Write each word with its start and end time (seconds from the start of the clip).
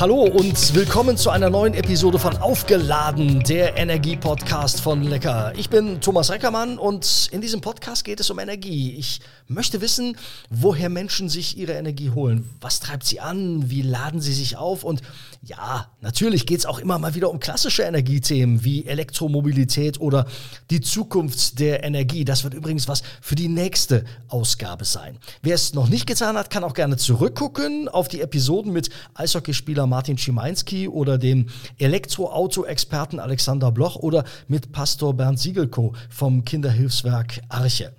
Hallo 0.00 0.22
und 0.22 0.76
willkommen 0.76 1.16
zu 1.16 1.28
einer 1.28 1.50
neuen 1.50 1.74
Episode 1.74 2.20
von 2.20 2.36
Aufgeladen, 2.36 3.42
der 3.42 3.76
Energie-Podcast 3.76 4.80
von 4.80 5.02
Lecker. 5.02 5.52
Ich 5.56 5.70
bin 5.70 6.00
Thomas 6.00 6.30
Reckermann 6.30 6.78
und 6.78 7.28
in 7.32 7.40
diesem 7.40 7.60
Podcast 7.60 8.04
geht 8.04 8.20
es 8.20 8.30
um 8.30 8.38
Energie. 8.38 8.94
Ich 8.94 9.20
möchte 9.48 9.80
wissen, 9.80 10.16
woher 10.50 10.88
Menschen 10.88 11.28
sich 11.28 11.58
ihre 11.58 11.72
Energie 11.72 12.10
holen. 12.10 12.48
Was 12.60 12.78
treibt 12.78 13.06
sie 13.06 13.18
an? 13.18 13.70
Wie 13.70 13.82
laden 13.82 14.20
sie 14.20 14.34
sich 14.34 14.56
auf? 14.56 14.84
Und 14.84 15.02
ja, 15.42 15.90
natürlich 16.00 16.46
geht 16.46 16.60
es 16.60 16.66
auch 16.66 16.78
immer 16.78 17.00
mal 17.00 17.16
wieder 17.16 17.28
um 17.28 17.40
klassische 17.40 17.82
Energiethemen 17.82 18.62
wie 18.62 18.86
Elektromobilität 18.86 20.00
oder 20.00 20.26
die 20.70 20.80
Zukunft 20.80 21.58
der 21.58 21.82
Energie. 21.82 22.24
Das 22.24 22.44
wird 22.44 22.54
übrigens 22.54 22.86
was 22.86 23.02
für 23.20 23.34
die 23.34 23.48
nächste 23.48 24.04
Ausgabe 24.28 24.84
sein. 24.84 25.18
Wer 25.42 25.56
es 25.56 25.74
noch 25.74 25.88
nicht 25.88 26.06
getan 26.06 26.36
hat, 26.36 26.50
kann 26.50 26.62
auch 26.62 26.74
gerne 26.74 26.98
zurückgucken 26.98 27.88
auf 27.88 28.06
die 28.06 28.20
Episoden 28.20 28.72
mit 28.72 28.90
Eishockeyspieler 29.14 29.87
Martin 29.88 30.18
Schimanski 30.18 30.88
oder 30.88 31.18
dem 31.18 31.46
Elektroauto-Experten 31.78 33.18
Alexander 33.18 33.72
Bloch 33.72 33.96
oder 33.96 34.24
mit 34.46 34.72
Pastor 34.72 35.14
Bernd 35.14 35.38
Siegelko 35.38 35.94
vom 36.10 36.44
Kinderhilfswerk 36.44 37.40
Arche. 37.48 37.92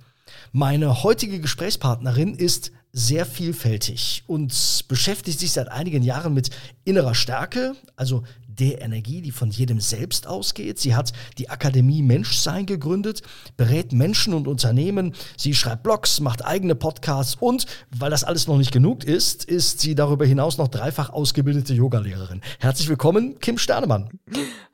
Meine 0.52 1.02
heutige 1.02 1.40
Gesprächspartnerin 1.40 2.34
ist 2.34 2.72
sehr 2.92 3.24
vielfältig 3.24 4.24
und 4.26 4.84
beschäftigt 4.88 5.38
sich 5.38 5.52
seit 5.52 5.68
einigen 5.68 6.02
Jahren 6.02 6.34
mit 6.34 6.50
innerer 6.84 7.14
Stärke, 7.14 7.74
also 7.94 8.24
der 8.60 8.82
Energie, 8.82 9.22
die 9.22 9.32
von 9.32 9.50
jedem 9.50 9.80
selbst 9.80 10.26
ausgeht. 10.26 10.78
Sie 10.78 10.94
hat 10.94 11.12
die 11.38 11.48
Akademie 11.48 12.02
Menschsein 12.02 12.66
gegründet, 12.66 13.22
berät 13.56 13.92
Menschen 13.92 14.34
und 14.34 14.46
Unternehmen. 14.46 15.14
Sie 15.36 15.54
schreibt 15.54 15.82
Blogs, 15.82 16.20
macht 16.20 16.44
eigene 16.44 16.74
Podcasts 16.74 17.36
und, 17.40 17.66
weil 17.90 18.10
das 18.10 18.22
alles 18.22 18.46
noch 18.46 18.58
nicht 18.58 18.72
genug 18.72 19.04
ist, 19.04 19.44
ist 19.44 19.80
sie 19.80 19.94
darüber 19.94 20.26
hinaus 20.26 20.58
noch 20.58 20.68
dreifach 20.68 21.10
ausgebildete 21.10 21.72
Yogalehrerin. 21.74 22.42
Herzlich 22.58 22.88
willkommen, 22.88 23.38
Kim 23.40 23.56
Sternemann. 23.56 24.10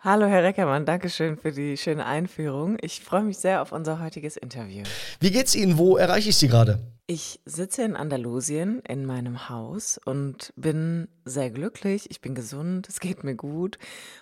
Hallo, 0.06 0.26
Herr 0.26 0.44
Reckermann, 0.44 0.86
danke 0.86 1.10
schön 1.10 1.36
für 1.36 1.50
die 1.50 1.76
schöne 1.76 2.06
Einführung. 2.06 2.76
Ich 2.80 3.00
freue 3.00 3.24
mich 3.24 3.38
sehr 3.38 3.60
auf 3.60 3.72
unser 3.72 4.00
heutiges 4.00 4.36
Interview. 4.36 4.84
Wie 5.18 5.32
geht's 5.32 5.56
Ihnen? 5.56 5.78
Wo 5.78 5.96
erreiche 5.96 6.28
ich 6.28 6.36
Sie 6.36 6.46
gerade? 6.46 6.78
Ich 7.08 7.40
sitze 7.44 7.82
in 7.82 7.96
Andalusien 7.96 8.82
in 8.88 9.04
meinem 9.04 9.48
Haus 9.48 9.98
und 10.04 10.52
bin 10.54 11.08
sehr 11.24 11.50
glücklich. 11.50 12.08
Ich 12.08 12.20
bin 12.20 12.36
gesund, 12.36 12.88
es 12.88 13.00
geht 13.00 13.24
mir 13.24 13.34
gut. 13.34 13.78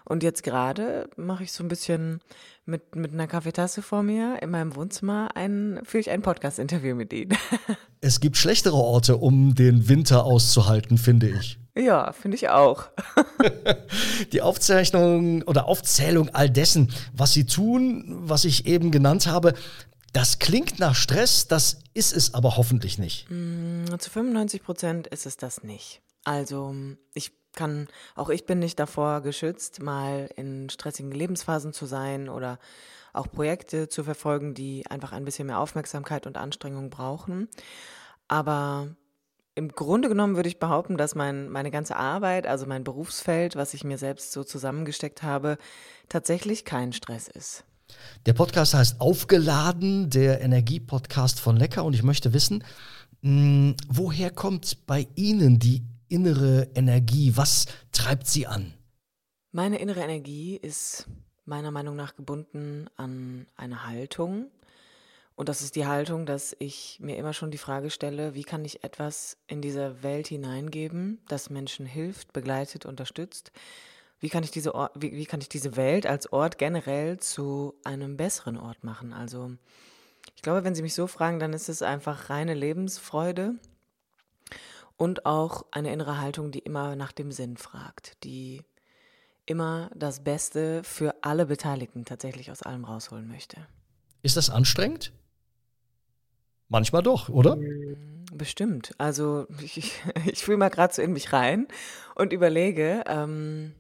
Und 0.07 0.23
jetzt 0.23 0.43
gerade 0.43 1.11
mache 1.17 1.45
ich 1.45 1.53
so 1.53 1.63
ein 1.63 1.69
bisschen 1.69 2.21
mit, 2.65 2.97
mit 2.97 3.13
einer 3.13 3.27
Kaffeetasse 3.27 3.83
vor 3.83 4.03
mir 4.03 4.39
in 4.41 4.49
meinem 4.49 4.75
Wohnzimmer 4.77 5.37
ein, 5.37 5.81
führe 5.85 6.01
ich 6.01 6.09
ein 6.09 6.23
Podcast-Interview 6.23 6.95
mit 6.95 7.13
Ihnen. 7.13 7.37
Es 8.01 8.21
gibt 8.21 8.39
schlechtere 8.39 8.77
Orte, 8.77 9.19
um 9.19 9.55
den 9.55 9.89
Winter 9.89 10.25
auszuhalten, 10.25 10.97
finde 10.97 11.29
ich. 11.29 11.59
Ja, 11.77 12.13
finde 12.13 12.37
ich 12.37 12.49
auch. 12.51 12.87
Die 14.33 14.43
Aufzeichnung 14.43 15.43
oder 15.43 15.67
Aufzählung 15.67 16.29
all 16.29 16.49
dessen, 16.49 16.93
was 17.13 17.33
Sie 17.33 17.47
tun, 17.47 18.05
was 18.29 18.45
ich 18.45 18.67
eben 18.67 18.93
genannt 18.93 19.27
habe, 19.27 19.55
das 20.13 20.39
klingt 20.39 20.79
nach 20.79 20.95
Stress, 20.95 21.49
das 21.49 21.81
ist 21.93 22.17
es 22.17 22.35
aber 22.35 22.57
hoffentlich 22.57 22.99
nicht. 22.99 23.27
Mm, 23.29 23.87
zu 23.99 24.11
95 24.11 24.63
Prozent 24.63 25.07
ist 25.09 25.27
es 25.27 25.37
das 25.37 25.65
nicht. 25.65 26.01
Also 26.23 26.75
ich 27.13 27.33
kann, 27.53 27.89
auch 28.15 28.31
ich 28.31 28.47
bin 28.47 28.61
nicht 28.61 28.79
davor 28.79 29.21
geschützt, 29.21 29.83
mal 29.83 30.31
in 30.37 30.71
stressigen 30.71 31.11
Lebensphasen 31.11 31.73
zu 31.73 31.87
sein 31.87 32.29
oder 32.29 32.59
auch 33.13 33.31
Projekte 33.31 33.89
zu 33.89 34.05
verfolgen, 34.05 34.55
die 34.55 34.87
einfach 34.89 35.13
ein 35.13 35.25
bisschen 35.25 35.49
mehr 35.49 35.59
Aufmerksamkeit 35.59 36.27
und 36.27 36.37
Anstrengung 36.37 36.91
brauchen. 36.91 37.49
Aber 38.29 38.95
im 39.55 39.69
Grunde 39.69 40.09
genommen 40.09 40.37
würde 40.37 40.49
ich 40.49 40.59
behaupten, 40.59 40.97
dass 40.97 41.15
mein, 41.15 41.49
meine 41.49 41.71
ganze 41.71 41.97
Arbeit, 41.97 42.47
also 42.47 42.67
mein 42.67 42.85
Berufsfeld, 42.85 43.57
was 43.57 43.75
ich 43.75 43.85
mir 43.85 43.99
selbst 43.99 44.33
so 44.33 44.43
zusammengesteckt 44.43 45.23
habe, 45.23 45.59
tatsächlich 46.09 46.65
kein 46.65 46.93
Stress 46.93 47.29
ist. 47.29 47.65
Der 48.27 48.33
Podcast 48.33 48.75
heißt 48.75 49.01
Aufgeladen, 49.01 50.11
der 50.11 50.41
Energie-Podcast 50.41 51.39
von 51.39 51.57
Lecker. 51.57 51.85
Und 51.85 51.95
ich 51.95 52.03
möchte 52.03 52.33
wissen, 52.33 52.65
mh, 53.23 53.31
hm, 53.31 53.77
woher 53.89 54.31
kommt 54.31 54.87
bei 54.87 55.07
Ihnen 55.15 55.59
die 55.59 55.85
innere 56.09 56.69
Energie? 56.75 57.37
Was 57.37 57.67
treibt 57.93 58.27
Sie 58.27 58.47
an? 58.47 58.75
Meine 59.53 59.79
innere 59.79 60.01
Energie 60.01 60.57
ist 60.57 61.07
meiner 61.45 61.71
Meinung 61.71 61.95
nach 61.95 62.17
gebunden 62.17 62.87
an 62.97 63.47
eine 63.55 63.87
Haltung. 63.87 64.51
Und 65.37 65.49
das 65.49 65.63
ist 65.63 65.75
die 65.75 65.87
Haltung, 65.87 66.27
dass 66.27 66.55
ich 66.61 66.99
mir 67.01 67.17
immer 67.17 67.33
schon 67.33 67.51
die 67.51 67.59
Frage 67.59 67.91
stelle, 67.91 68.35
wie 68.35 68.45
kann 68.45 68.65
ich 68.65 68.85
etwas 68.85 69.37
in 69.49 69.61
diese 69.61 70.03
Welt 70.03 70.29
hineingeben, 70.29 71.21
das 71.29 71.51
Menschen 71.51 71.87
hilft, 71.87 72.33
begleitet, 72.33 72.87
unterstützt, 72.87 73.51
wie 74.21 74.29
kann 74.29 74.45
ich 74.45 74.53
diese 74.53 74.75
Ort, 74.75 74.93
wie, 74.95 75.13
wie 75.13 75.27
kann 75.27 75.41
ich 75.41 75.49
diese 75.49 75.77
Welt 75.77 76.07
als 76.07 76.33
Ort 76.33 76.57
generell 76.57 77.19
zu 77.19 77.75
einem 77.85 78.17
besseren 78.17 78.57
Ort 78.57 78.85
machen? 78.85 79.13
Also 79.13 79.53
ich 80.37 80.43
glaube, 80.43 80.65
wenn 80.65 80.75
Sie 80.75 80.83
mich 80.83 80.95
so 80.95 81.07
fragen, 81.07 81.41
dann 81.41 81.53
ist 81.53 81.69
es 81.69 81.83
einfach 81.83 82.31
reine 82.31 82.55
Lebensfreude 82.55 83.57
und 84.97 85.27
auch 85.27 85.67
eine 85.73 85.93
innere 85.93 86.21
Haltung, 86.21 86.53
die 86.53 86.61
immer 86.61 86.95
nach 86.97 87.13
dem 87.13 87.33
Sinn 87.33 87.57
fragt, 87.57 88.23
die 88.25 88.63
immer 89.47 89.91
das 89.95 90.23
Beste 90.23 90.83
für 90.85 91.17
alle 91.23 91.47
Beteiligten 91.47 92.05
tatsächlich 92.05 92.51
aus 92.51 92.63
allem 92.63 92.85
rausholen 92.85 93.29
möchte. 93.29 93.67
Ist 94.23 94.37
das 94.37 94.49
anstrengend? 94.49 95.13
Manchmal 96.69 97.03
doch, 97.03 97.29
oder? 97.29 97.57
Mm, 97.57 98.25
bestimmt. 98.33 98.95
Also 98.99 99.47
ich, 99.63 99.93
ich 100.27 100.45
fühle 100.45 100.59
mal 100.59 100.71
gerade 100.71 100.95
so 100.95 101.03
in 101.03 101.13
mich 101.13 101.33
rein 101.33 101.69
und 102.15 102.33
überlege, 102.33 103.05
ähm, 103.07 103.73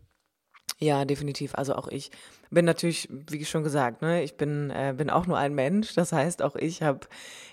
ja, 0.78 1.04
definitiv. 1.04 1.54
Also 1.54 1.74
auch 1.76 1.88
ich 1.88 2.10
bin 2.50 2.64
natürlich, 2.64 3.08
wie 3.10 3.44
schon 3.44 3.62
gesagt, 3.62 4.02
ne, 4.02 4.22
ich 4.22 4.36
bin, 4.36 4.70
äh, 4.70 4.94
bin 4.96 5.08
auch 5.08 5.26
nur 5.26 5.38
ein 5.38 5.54
Mensch. 5.54 5.94
Das 5.94 6.12
heißt, 6.12 6.42
auch 6.42 6.56
ich 6.56 6.82
habe 6.82 7.00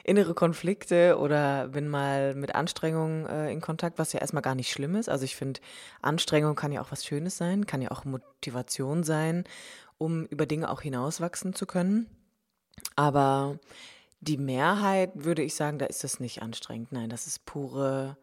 innere 0.03 0.33
Konflikte 0.33 1.17
oder 1.17 1.67
bin 1.69 1.87
mal 1.87 2.35
mit 2.35 2.55
Anstrengungen 2.55 3.25
äh, 3.27 3.51
in 3.51 3.61
Kontakt, 3.61 3.99
was 3.99 4.13
ja 4.13 4.19
erstmal 4.19 4.41
gar 4.41 4.55
nicht 4.55 4.71
schlimm 4.71 4.95
ist. 4.95 5.07
Also 5.09 5.23
ich 5.25 5.35
finde, 5.35 5.59
Anstrengung 6.01 6.55
kann 6.55 6.71
ja 6.71 6.81
auch 6.81 6.91
was 6.91 7.05
Schönes 7.05 7.37
sein, 7.37 7.65
kann 7.65 7.81
ja 7.81 7.91
auch 7.91 8.05
Motivation 8.05 9.03
sein, 9.03 9.43
um 9.97 10.25
über 10.25 10.45
Dinge 10.45 10.69
auch 10.69 10.81
hinauswachsen 10.81 11.53
zu 11.53 11.65
können. 11.65 12.09
Aber 12.95 13.59
die 14.21 14.37
Mehrheit 14.37 15.11
würde 15.15 15.41
ich 15.41 15.55
sagen, 15.55 15.79
da 15.79 15.87
ist 15.87 16.03
das 16.03 16.19
nicht 16.19 16.41
anstrengend. 16.41 16.91
Nein, 16.91 17.09
das 17.09 17.27
ist 17.27 17.45
pure, 17.45 18.17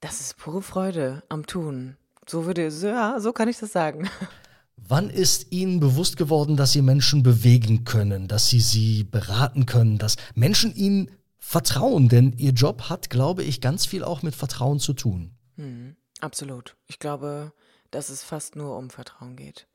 das 0.00 0.20
ist 0.20 0.36
pure 0.38 0.62
Freude 0.62 1.22
am 1.28 1.44
Tun. 1.46 1.96
So 2.26 2.46
würde, 2.46 2.68
ja, 2.68 3.20
so 3.20 3.32
kann 3.32 3.48
ich 3.48 3.58
das 3.58 3.72
sagen. 3.72 4.08
Wann 4.76 5.10
ist 5.10 5.52
Ihnen 5.52 5.80
bewusst 5.80 6.16
geworden, 6.16 6.56
dass 6.56 6.72
Sie 6.72 6.82
Menschen 6.82 7.22
bewegen 7.22 7.84
können, 7.84 8.28
dass 8.28 8.48
Sie 8.48 8.60
sie 8.60 9.04
beraten 9.04 9.66
können, 9.66 9.98
dass 9.98 10.16
Menschen 10.34 10.74
Ihnen 10.74 11.10
vertrauen? 11.38 12.08
Denn 12.08 12.32
Ihr 12.36 12.52
Job 12.52 12.88
hat, 12.88 13.08
glaube 13.10 13.42
ich, 13.42 13.60
ganz 13.60 13.86
viel 13.86 14.04
auch 14.04 14.22
mit 14.22 14.34
Vertrauen 14.34 14.78
zu 14.78 14.92
tun. 14.92 15.32
Hm, 15.56 15.96
absolut. 16.20 16.76
Ich 16.86 16.98
glaube, 16.98 17.52
dass 17.90 18.08
es 18.08 18.22
fast 18.24 18.56
nur 18.56 18.76
um 18.76 18.90
Vertrauen 18.90 19.36
geht. 19.36 19.66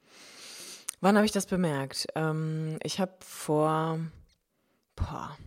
Wann 1.02 1.16
habe 1.16 1.26
ich 1.26 1.32
das 1.32 1.46
bemerkt? 1.46 2.08
Ähm, 2.16 2.78
ich 2.84 3.00
habe 3.00 3.14
vor, 3.22 4.00
boah, 5.00 5.38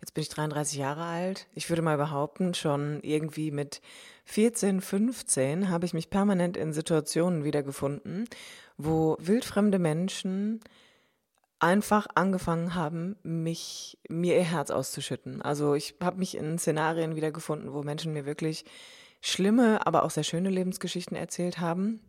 jetzt 0.00 0.14
bin 0.14 0.22
ich 0.22 0.28
33 0.28 0.78
Jahre 0.78 1.04
alt. 1.04 1.46
Ich 1.54 1.68
würde 1.68 1.82
mal 1.82 1.96
behaupten, 1.96 2.54
schon 2.54 3.00
irgendwie 3.02 3.50
mit 3.50 3.80
14, 4.24 4.80
15 4.80 5.70
habe 5.70 5.86
ich 5.86 5.94
mich 5.94 6.10
permanent 6.10 6.56
in 6.56 6.72
Situationen 6.72 7.44
wiedergefunden, 7.44 8.28
wo 8.76 9.16
wildfremde 9.18 9.78
Menschen 9.78 10.60
einfach 11.58 12.06
angefangen 12.14 12.74
haben, 12.74 13.16
mich, 13.22 13.98
mir 14.08 14.36
ihr 14.36 14.44
Herz 14.44 14.70
auszuschütten. 14.70 15.42
Also 15.42 15.74
ich 15.74 15.96
habe 16.02 16.18
mich 16.18 16.36
in 16.36 16.58
Szenarien 16.58 17.16
wiedergefunden, 17.16 17.72
wo 17.72 17.82
Menschen 17.82 18.12
mir 18.12 18.24
wirklich 18.24 18.64
schlimme, 19.20 19.86
aber 19.86 20.02
auch 20.04 20.10
sehr 20.10 20.24
schöne 20.24 20.48
Lebensgeschichten 20.48 21.16
erzählt 21.16 21.58
haben. 21.58 22.00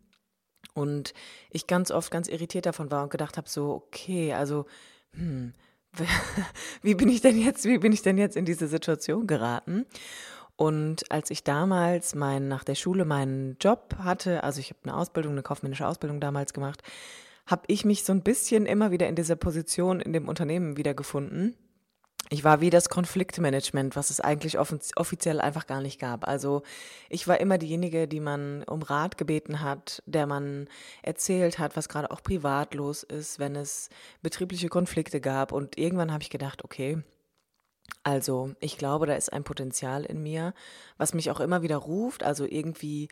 Und 0.73 1.13
ich 1.49 1.67
ganz 1.67 1.91
oft 1.91 2.11
ganz 2.11 2.29
irritiert 2.29 2.65
davon 2.65 2.91
war 2.91 3.03
und 3.03 3.09
gedacht 3.11 3.35
habe, 3.35 3.49
so, 3.49 3.71
okay, 3.71 4.33
also, 4.33 4.65
hm, 5.13 5.53
wie 6.81 6.95
bin 6.95 7.09
ich 7.09 7.21
denn 7.21 7.37
jetzt, 7.37 7.65
wie 7.65 7.77
bin 7.77 7.91
ich 7.91 8.01
denn 8.01 8.17
jetzt 8.17 8.37
in 8.37 8.45
diese 8.45 8.67
Situation 8.67 9.27
geraten? 9.27 9.85
Und 10.55 11.11
als 11.11 11.31
ich 11.31 11.43
damals 11.43 12.13
mein, 12.13 12.47
nach 12.47 12.63
der 12.63 12.75
Schule 12.75 13.03
meinen 13.03 13.57
Job 13.59 13.95
hatte, 13.97 14.43
also 14.43 14.59
ich 14.59 14.69
habe 14.69 14.79
eine 14.83 14.95
Ausbildung, 14.95 15.31
eine 15.33 15.41
kaufmännische 15.41 15.87
Ausbildung 15.87 16.19
damals 16.19 16.53
gemacht, 16.53 16.83
habe 17.47 17.63
ich 17.67 17.83
mich 17.83 18.03
so 18.03 18.13
ein 18.13 18.21
bisschen 18.21 18.65
immer 18.65 18.91
wieder 18.91 19.07
in 19.07 19.15
dieser 19.15 19.35
Position 19.35 19.99
in 19.99 20.13
dem 20.13 20.27
Unternehmen 20.27 20.77
wiedergefunden, 20.77 21.55
Ich 22.33 22.45
war 22.45 22.61
wie 22.61 22.69
das 22.69 22.87
Konfliktmanagement, 22.87 23.97
was 23.97 24.09
es 24.09 24.21
eigentlich 24.21 24.57
offiziell 24.57 25.41
einfach 25.41 25.67
gar 25.67 25.81
nicht 25.81 25.99
gab. 25.99 26.25
Also 26.25 26.63
ich 27.09 27.27
war 27.27 27.41
immer 27.41 27.57
diejenige, 27.57 28.07
die 28.07 28.21
man 28.21 28.63
um 28.63 28.83
Rat 28.83 29.17
gebeten 29.17 29.59
hat, 29.59 30.01
der 30.05 30.27
man 30.27 30.69
erzählt 31.03 31.59
hat, 31.59 31.75
was 31.75 31.89
gerade 31.89 32.09
auch 32.09 32.23
privat 32.23 32.73
los 32.73 33.03
ist, 33.03 33.39
wenn 33.39 33.57
es 33.57 33.89
betriebliche 34.21 34.69
Konflikte 34.69 35.19
gab. 35.19 35.51
Und 35.51 35.77
irgendwann 35.77 36.13
habe 36.13 36.23
ich 36.23 36.29
gedacht, 36.29 36.63
okay, 36.63 37.03
also 38.03 38.55
ich 38.61 38.77
glaube, 38.77 39.07
da 39.07 39.15
ist 39.15 39.33
ein 39.33 39.43
Potenzial 39.43 40.05
in 40.05 40.23
mir, 40.23 40.53
was 40.97 41.13
mich 41.13 41.31
auch 41.31 41.41
immer 41.41 41.63
wieder 41.63 41.75
ruft. 41.75 42.23
Also 42.23 42.45
irgendwie 42.45 43.09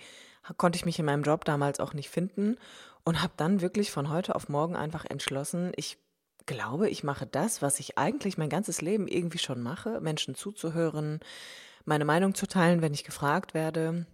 konnte 0.56 0.78
ich 0.78 0.86
mich 0.86 0.98
in 0.98 1.06
meinem 1.06 1.24
Job 1.24 1.44
damals 1.44 1.82
auch 1.82 1.94
nicht 1.94 2.10
finden 2.10 2.56
und 3.04 3.22
habe 3.22 3.34
dann 3.36 3.60
wirklich 3.60 3.92
von 3.92 4.10
heute 4.10 4.34
auf 4.36 4.48
morgen 4.48 4.78
einfach 4.78 5.04
entschlossen, 5.04 5.74
ich 5.76 5.98
glaube, 6.50 6.90
ich 6.90 7.04
mache 7.04 7.28
das, 7.28 7.62
was 7.62 7.80
ich 7.80 7.98
eigentlich 8.00 8.38
mein 8.38 8.50
ganzes 8.50 8.82
Leben 8.82 9.08
irgendwie 9.08 9.38
schon 9.38 9.62
mache, 9.62 10.02
Menschen 10.02 10.34
zuzuhören, 10.34 11.20
meine 11.86 12.06
Meinung 12.06 12.34
zu 12.34 12.48
teilen, 12.48 12.82
wenn 12.82 12.94
ich 12.94 13.04
gefragt 13.04 13.54
werde 13.54 14.08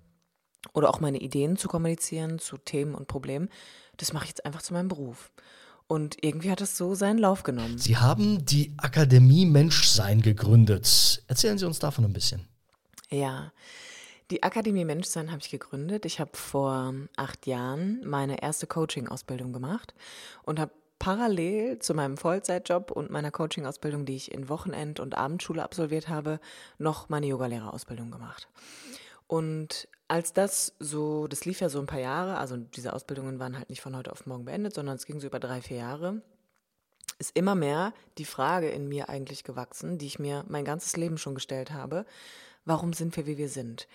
oder 0.74 0.90
auch 0.90 1.00
meine 1.00 1.20
Ideen 1.20 1.56
zu 1.56 1.70
kommunizieren 1.70 2.38
zu 2.38 2.58
Themen 2.58 2.94
und 2.94 3.08
Problemen. 3.08 3.50
Das 3.96 4.12
mache 4.12 4.26
ich 4.26 4.32
jetzt 4.32 4.46
einfach 4.46 4.62
zu 4.62 4.74
meinem 4.74 4.90
Beruf. 4.90 5.32
Und 5.88 6.18
irgendwie 6.24 6.52
hat 6.52 6.60
es 6.60 6.76
so 6.76 6.94
seinen 6.94 7.20
Lauf 7.20 7.44
genommen. 7.44 7.78
Sie 7.78 7.96
haben 7.96 8.44
die 8.44 8.74
Akademie 8.78 9.46
Menschsein 9.46 10.22
gegründet. 10.22 11.24
Erzählen 11.28 11.58
Sie 11.58 11.66
uns 11.66 11.80
davon 11.80 12.04
ein 12.04 12.14
bisschen. 12.14 12.46
Ja, 13.10 13.54
die 14.31 14.44
Akademie 14.44 14.84
Menschsein 14.84 15.31
habe 15.31 15.40
ich 15.42 15.52
gegründet. 15.52 16.06
Ich 16.06 16.20
habe 16.20 16.31
vor 16.34 16.94
acht 17.16 17.48
Jahren 17.48 18.02
meine 18.06 18.42
erste 18.42 18.68
Coaching-Ausbildung 18.68 19.54
gemacht 19.54 19.94
und 20.44 20.60
habe 20.60 20.74
parallel 21.06 21.78
zu 21.78 21.94
meinem 21.94 22.18
Vollzeitjob 22.18 22.90
und 22.90 23.12
meiner 23.12 23.30
Coaching-Ausbildung, 23.30 24.07
die 24.07 24.16
ich 24.16 24.31
in 24.31 24.50
Wochenend- 24.50 25.00
und 25.00 25.16
Abendschule 25.16 25.62
absolviert 25.62 26.10
habe, 26.10 26.40
noch 26.80 27.10
meine 27.10 27.28
Yogalehrerausbildung 27.28 28.10
gemacht. 28.10 28.48
Und 29.28 29.88
als 30.07 30.34
das 30.34 30.74
so, 30.80 31.28
das 31.28 31.46
lief 31.46 31.60
ja 31.60 31.69
so 31.69 31.80
ein 31.80 31.86
paar 31.86 32.00
Jahre, 32.00 32.38
also 32.38 32.57
diese 32.57 32.92
Ausbildungen 32.92 33.38
waren 33.38 33.56
halt 33.56 33.69
nicht 33.69 33.81
von 33.81 33.96
heute 33.96 34.12
auf 34.12 34.25
morgen 34.25 34.46
beendet, 34.46 34.74
sondern 34.74 34.96
es 34.96 35.06
ging 35.06 35.19
so 35.19 35.28
über 35.28 35.40
drei, 35.40 35.62
vier 35.62 35.78
Jahre, 35.78 36.24
ist 37.19 37.38
immer 37.38 37.54
mehr 37.54 37.94
die 38.18 38.25
Frage 38.25 38.69
in 38.69 38.88
mir 38.88 39.07
eigentlich 39.07 39.44
gewachsen, 39.44 40.00
die 40.00 40.07
ich 40.07 40.18
mir 40.18 40.44
mein 40.48 40.66
ganzes 40.66 40.98
Leben 40.98 41.19
schon 41.19 41.36
gestellt 41.36 41.69
habe. 41.69 42.07
Warum 42.66 42.94
sind 42.94 43.16
wir, 43.16 43.28
wie 43.28 43.38
wir 43.38 43.50
sind? 43.50 43.88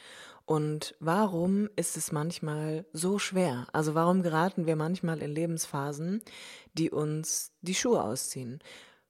Und 0.51 0.97
warum 0.99 1.71
ist 1.77 1.97
es 1.97 2.11
manchmal 2.11 2.85
so 2.93 3.21
schwer? 3.21 3.69
Also 3.73 3.95
warum 3.95 4.25
geraten 4.25 4.67
wir 4.67 4.75
manchmal 4.75 5.23
in 5.23 5.31
Lebensphasen, 5.31 6.23
die 6.73 6.91
uns 6.91 7.53
die 7.61 7.77
Schuhe 7.77 8.03
ausziehen? 8.03 8.59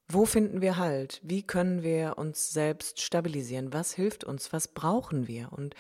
Wo 0.07 0.27
finden 0.27 0.61
wir 0.61 0.77
Halt? 0.77 1.19
Wie 1.25 1.43
können 1.43 1.83
wir 1.83 2.19
uns 2.19 2.51
selbst 2.51 3.01
stabilisieren? 3.01 3.73
Was 3.73 3.95
hilft 3.95 4.23
uns? 4.23 4.53
Was 4.53 4.69
brauchen 4.69 5.29
wir? 5.29 5.51
Und 5.51 5.75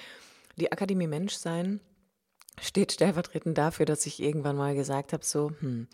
die 0.56 0.72
Akademie 0.72 1.08
Menschsein 1.08 1.80
steht 2.58 2.92
stellvertretend 2.92 3.58
dafür, 3.58 3.84
dass 3.84 4.06
ich 4.06 4.22
irgendwann 4.22 4.56
mal 4.56 4.74
gesagt 4.74 5.12
habe, 5.12 5.26
so, 5.26 5.52
hm, 5.60 5.88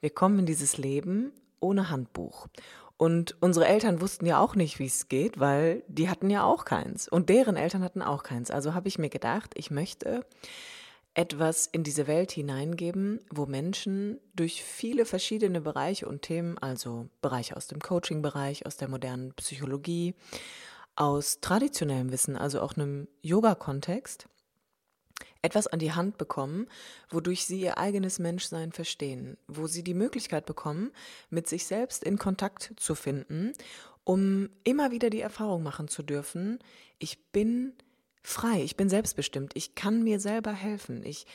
wir 0.00 0.08
kommen 0.08 0.38
in 0.38 0.46
dieses 0.46 0.78
Leben 0.78 1.34
ohne 1.60 1.90
Handbuch. 1.90 2.46
Und 3.00 3.34
unsere 3.40 3.66
Eltern 3.66 4.02
wussten 4.02 4.26
ja 4.26 4.38
auch 4.38 4.54
nicht, 4.54 4.78
wie 4.78 4.84
es 4.84 5.08
geht, 5.08 5.40
weil 5.40 5.82
die 5.88 6.10
hatten 6.10 6.28
ja 6.28 6.44
auch 6.44 6.66
keins. 6.66 7.08
Und 7.08 7.30
deren 7.30 7.56
Eltern 7.56 7.82
hatten 7.82 8.02
auch 8.02 8.22
keins. 8.22 8.50
Also 8.50 8.74
habe 8.74 8.88
ich 8.88 8.98
mir 8.98 9.08
gedacht, 9.08 9.52
ich 9.54 9.70
möchte 9.70 10.26
etwas 11.14 11.64
in 11.64 11.82
diese 11.82 12.06
Welt 12.06 12.30
hineingeben, 12.30 13.20
wo 13.30 13.46
Menschen 13.46 14.20
durch 14.34 14.62
viele 14.62 15.06
verschiedene 15.06 15.62
Bereiche 15.62 16.06
und 16.06 16.20
Themen, 16.20 16.58
also 16.58 17.08
Bereiche 17.22 17.56
aus 17.56 17.68
dem 17.68 17.80
Coaching-Bereich, 17.80 18.66
aus 18.66 18.76
der 18.76 18.88
modernen 18.88 19.32
Psychologie, 19.32 20.14
aus 20.94 21.40
traditionellem 21.40 22.12
Wissen, 22.12 22.36
also 22.36 22.60
auch 22.60 22.74
einem 22.74 23.08
Yoga-Kontext, 23.22 24.28
etwas 25.42 25.66
an 25.66 25.78
die 25.78 25.92
Hand 25.92 26.18
bekommen, 26.18 26.66
wodurch 27.08 27.46
sie 27.46 27.60
ihr 27.60 27.78
eigenes 27.78 28.18
Menschsein 28.18 28.72
verstehen, 28.72 29.36
wo 29.46 29.66
sie 29.66 29.82
die 29.82 29.94
Möglichkeit 29.94 30.46
bekommen, 30.46 30.92
mit 31.30 31.48
sich 31.48 31.66
selbst 31.66 32.04
in 32.04 32.18
Kontakt 32.18 32.72
zu 32.76 32.94
finden, 32.94 33.52
um 34.04 34.50
immer 34.64 34.90
wieder 34.90 35.10
die 35.10 35.20
Erfahrung 35.20 35.62
machen 35.62 35.88
zu 35.88 36.02
dürfen, 36.02 36.58
ich 36.98 37.30
bin 37.32 37.74
frei, 38.22 38.62
ich 38.62 38.76
bin 38.76 38.88
selbstbestimmt, 38.88 39.52
ich 39.54 39.74
kann 39.74 40.02
mir 40.02 40.20
selber 40.20 40.52
helfen, 40.52 41.04
ich 41.04 41.26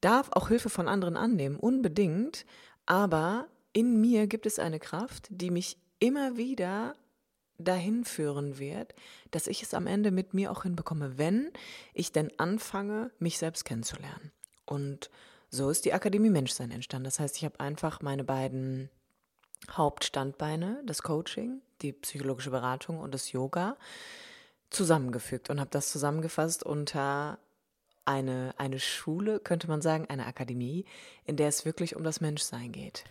darf 0.00 0.28
auch 0.32 0.48
Hilfe 0.48 0.68
von 0.68 0.88
anderen 0.88 1.16
annehmen, 1.16 1.56
unbedingt, 1.56 2.44
aber 2.86 3.46
in 3.72 4.00
mir 4.00 4.26
gibt 4.26 4.46
es 4.46 4.58
eine 4.58 4.78
Kraft, 4.78 5.28
die 5.30 5.50
mich 5.50 5.78
immer 5.98 6.36
wieder 6.36 6.94
dahin 7.58 8.04
führen 8.04 8.58
wird, 8.58 8.94
dass 9.30 9.46
ich 9.46 9.62
es 9.62 9.74
am 9.74 9.86
Ende 9.86 10.10
mit 10.10 10.34
mir 10.34 10.50
auch 10.50 10.64
hinbekomme, 10.64 11.18
wenn 11.18 11.50
ich 11.92 12.12
denn 12.12 12.30
anfange, 12.38 13.10
mich 13.18 13.38
selbst 13.38 13.64
kennenzulernen. 13.64 14.32
Und 14.66 15.10
so 15.50 15.70
ist 15.70 15.84
die 15.84 15.92
Akademie 15.92 16.30
Menschsein 16.30 16.70
entstanden. 16.70 17.04
Das 17.04 17.20
heißt, 17.20 17.36
ich 17.36 17.44
habe 17.44 17.60
einfach 17.60 18.00
meine 18.02 18.24
beiden 18.24 18.90
Hauptstandbeine, 19.70 20.82
das 20.84 21.02
Coaching, 21.02 21.62
die 21.82 21.92
psychologische 21.92 22.50
Beratung 22.50 22.98
und 22.98 23.14
das 23.14 23.32
Yoga, 23.32 23.76
zusammengefügt 24.70 25.50
und 25.50 25.60
habe 25.60 25.70
das 25.70 25.90
zusammengefasst 25.90 26.64
unter 26.64 27.38
eine, 28.04 28.54
eine 28.58 28.80
Schule, 28.80 29.40
könnte 29.40 29.68
man 29.68 29.80
sagen, 29.80 30.06
eine 30.08 30.26
Akademie, 30.26 30.84
in 31.24 31.36
der 31.36 31.48
es 31.48 31.64
wirklich 31.64 31.96
um 31.96 32.04
das 32.04 32.20
Menschsein 32.20 32.72
geht. 32.72 33.04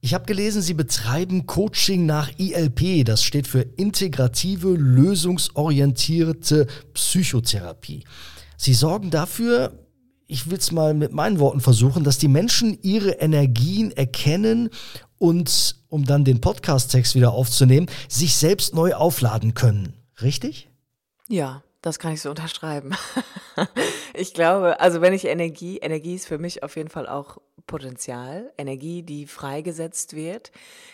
Ich 0.00 0.14
habe 0.14 0.26
gelesen, 0.26 0.62
Sie 0.62 0.74
betreiben 0.74 1.46
Coaching 1.46 2.06
nach 2.06 2.30
ILP. 2.38 3.04
Das 3.04 3.22
steht 3.22 3.46
für 3.46 3.62
integrative, 3.62 4.74
lösungsorientierte 4.74 6.66
Psychotherapie. 6.94 8.04
Sie 8.56 8.74
sorgen 8.74 9.10
dafür, 9.10 9.86
ich 10.26 10.50
will 10.50 10.58
es 10.58 10.72
mal 10.72 10.94
mit 10.94 11.12
meinen 11.12 11.38
Worten 11.38 11.60
versuchen, 11.60 12.04
dass 12.04 12.18
die 12.18 12.28
Menschen 12.28 12.78
ihre 12.82 13.12
Energien 13.12 13.90
erkennen 13.90 14.70
und, 15.18 15.76
um 15.88 16.04
dann 16.04 16.24
den 16.24 16.40
Podcast-Text 16.40 17.14
wieder 17.14 17.32
aufzunehmen, 17.32 17.88
sich 18.08 18.36
selbst 18.36 18.74
neu 18.74 18.94
aufladen 18.94 19.54
können. 19.54 19.94
Richtig? 20.20 20.68
Ja, 21.28 21.62
das 21.86 22.00
kann 22.00 22.12
ich 22.12 22.20
so 22.20 22.30
unterschreiben. 22.30 22.96
ich 24.14 24.34
glaube, 24.34 24.80
also 24.80 25.00
wenn 25.00 25.12
ich 25.12 25.24
Energie, 25.24 25.78
Energie 25.78 26.16
ist 26.16 26.26
für 26.26 26.38
mich 26.38 26.62
auf 26.62 26.76
jeden 26.76 26.90
Fall 26.90 27.08
auch 27.08 27.38
Potenzial. 27.66 28.52
Energie, 28.58 29.02
die 29.02 29.26
freigesetzt 29.26 30.14
wird, 30.14 30.52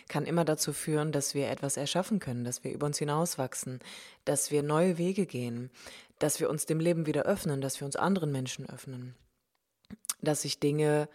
kann 0.08 0.24
immer 0.24 0.44
dazu 0.44 0.72
führen, 0.72 1.12
dass 1.12 1.34
wir 1.34 1.50
etwas 1.50 1.76
erschaffen 1.76 2.18
können, 2.18 2.44
dass 2.44 2.64
wir 2.64 2.72
über 2.72 2.86
uns 2.86 2.98
hinauswachsen, 2.98 3.80
dass 4.24 4.50
wir 4.50 4.62
neue 4.62 4.96
Wege 4.96 5.26
gehen, 5.26 5.70
dass 6.18 6.40
wir 6.40 6.48
uns 6.48 6.66
dem 6.66 6.80
Leben 6.80 7.06
wieder 7.06 7.22
öffnen, 7.22 7.60
dass 7.60 7.80
wir 7.80 7.86
uns 7.86 7.96
anderen 7.96 8.32
Menschen 8.32 8.68
öffnen, 8.68 9.14
dass 10.20 10.42
sich 10.42 10.60
Dinge, 10.60 11.08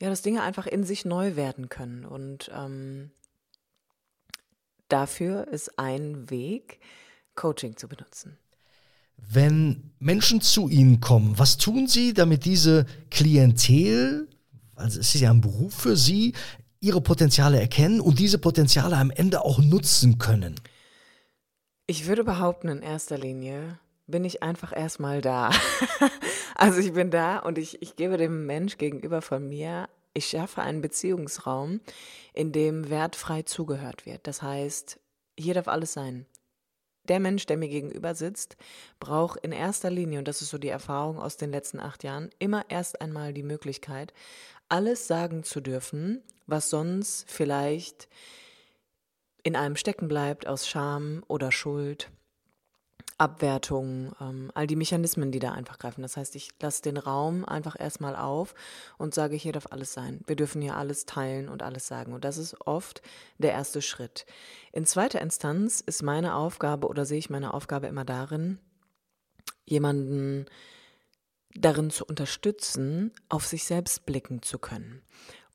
ja, 0.00 0.10
dass 0.10 0.22
Dinge 0.22 0.42
einfach 0.42 0.66
in 0.66 0.84
sich 0.84 1.04
neu 1.04 1.36
werden 1.36 1.68
können. 1.68 2.04
Und 2.04 2.50
ähm, 2.54 3.10
dafür 4.88 5.48
ist 5.48 5.78
ein 5.78 6.28
Weg, 6.28 6.80
Coaching 7.34 7.76
zu 7.76 7.88
benutzen. 7.88 8.38
Wenn 9.16 9.90
Menschen 9.98 10.40
zu 10.40 10.68
Ihnen 10.68 11.00
kommen, 11.00 11.38
was 11.38 11.56
tun 11.56 11.86
Sie, 11.86 12.14
damit 12.14 12.44
diese 12.44 12.86
Klientel 13.10 14.28
also 14.76 15.00
es 15.00 15.14
ist 15.14 15.20
ja 15.20 15.30
ein 15.30 15.40
Beruf 15.40 15.74
für 15.74 15.96
sie, 15.96 16.34
ihre 16.80 17.00
Potenziale 17.00 17.58
erkennen 17.58 18.00
und 18.00 18.18
diese 18.18 18.38
Potenziale 18.38 18.96
am 18.96 19.10
Ende 19.10 19.42
auch 19.42 19.58
nutzen 19.58 20.18
können. 20.18 20.54
Ich 21.86 22.06
würde 22.06 22.24
behaupten, 22.24 22.68
in 22.68 22.82
erster 22.82 23.18
Linie 23.18 23.78
bin 24.06 24.24
ich 24.24 24.42
einfach 24.42 24.76
erstmal 24.76 25.20
da. 25.20 25.50
also 26.54 26.78
ich 26.78 26.92
bin 26.92 27.10
da 27.10 27.38
und 27.38 27.58
ich, 27.58 27.80
ich 27.82 27.96
gebe 27.96 28.18
dem 28.18 28.46
Mensch 28.46 28.76
gegenüber 28.76 29.22
von 29.22 29.48
mir, 29.48 29.88
ich 30.14 30.26
schaffe 30.28 30.62
einen 30.62 30.80
Beziehungsraum, 30.80 31.80
in 32.32 32.52
dem 32.52 32.90
wertfrei 32.90 33.42
zugehört 33.42 34.06
wird. 34.06 34.26
Das 34.26 34.42
heißt, 34.42 35.00
hier 35.38 35.54
darf 35.54 35.68
alles 35.68 35.92
sein. 35.92 36.26
Der 37.08 37.20
Mensch, 37.20 37.46
der 37.46 37.56
mir 37.56 37.68
gegenüber 37.68 38.14
sitzt, 38.14 38.56
braucht 39.00 39.40
in 39.44 39.52
erster 39.52 39.90
Linie, 39.90 40.18
und 40.18 40.28
das 40.28 40.42
ist 40.42 40.50
so 40.50 40.58
die 40.58 40.68
Erfahrung 40.68 41.18
aus 41.18 41.36
den 41.36 41.50
letzten 41.50 41.80
acht 41.80 42.04
Jahren, 42.04 42.30
immer 42.38 42.64
erst 42.68 43.00
einmal 43.00 43.32
die 43.32 43.42
Möglichkeit, 43.42 44.12
alles 44.68 45.06
sagen 45.06 45.44
zu 45.44 45.60
dürfen, 45.60 46.22
was 46.46 46.70
sonst 46.70 47.30
vielleicht 47.30 48.08
in 49.42 49.54
einem 49.54 49.76
stecken 49.76 50.08
bleibt 50.08 50.46
aus 50.46 50.68
Scham 50.68 51.22
oder 51.28 51.52
Schuld, 51.52 52.10
Abwertung, 53.18 54.12
ähm, 54.20 54.50
all 54.54 54.66
die 54.66 54.76
Mechanismen, 54.76 55.32
die 55.32 55.38
da 55.38 55.52
einfach 55.52 55.78
greifen. 55.78 56.02
Das 56.02 56.16
heißt, 56.16 56.36
ich 56.36 56.50
lasse 56.60 56.82
den 56.82 56.98
Raum 56.98 57.44
einfach 57.44 57.78
erstmal 57.78 58.14
auf 58.14 58.54
und 58.98 59.14
sage, 59.14 59.36
hier 59.36 59.52
darf 59.52 59.68
alles 59.70 59.94
sein. 59.94 60.20
Wir 60.26 60.36
dürfen 60.36 60.60
hier 60.60 60.76
alles 60.76 61.06
teilen 61.06 61.48
und 61.48 61.62
alles 61.62 61.86
sagen. 61.86 62.12
Und 62.12 62.24
das 62.24 62.36
ist 62.36 62.60
oft 62.66 63.00
der 63.38 63.52
erste 63.52 63.80
Schritt. 63.80 64.26
In 64.72 64.84
zweiter 64.84 65.22
Instanz 65.22 65.80
ist 65.80 66.02
meine 66.02 66.34
Aufgabe 66.34 66.88
oder 66.88 67.06
sehe 67.06 67.18
ich 67.18 67.30
meine 67.30 67.54
Aufgabe 67.54 67.86
immer 67.86 68.04
darin, 68.04 68.58
jemanden 69.64 70.46
darin 71.54 71.90
zu 71.90 72.04
unterstützen, 72.04 73.12
auf 73.30 73.46
sich 73.46 73.64
selbst 73.64 74.04
blicken 74.04 74.42
zu 74.42 74.58
können 74.58 75.02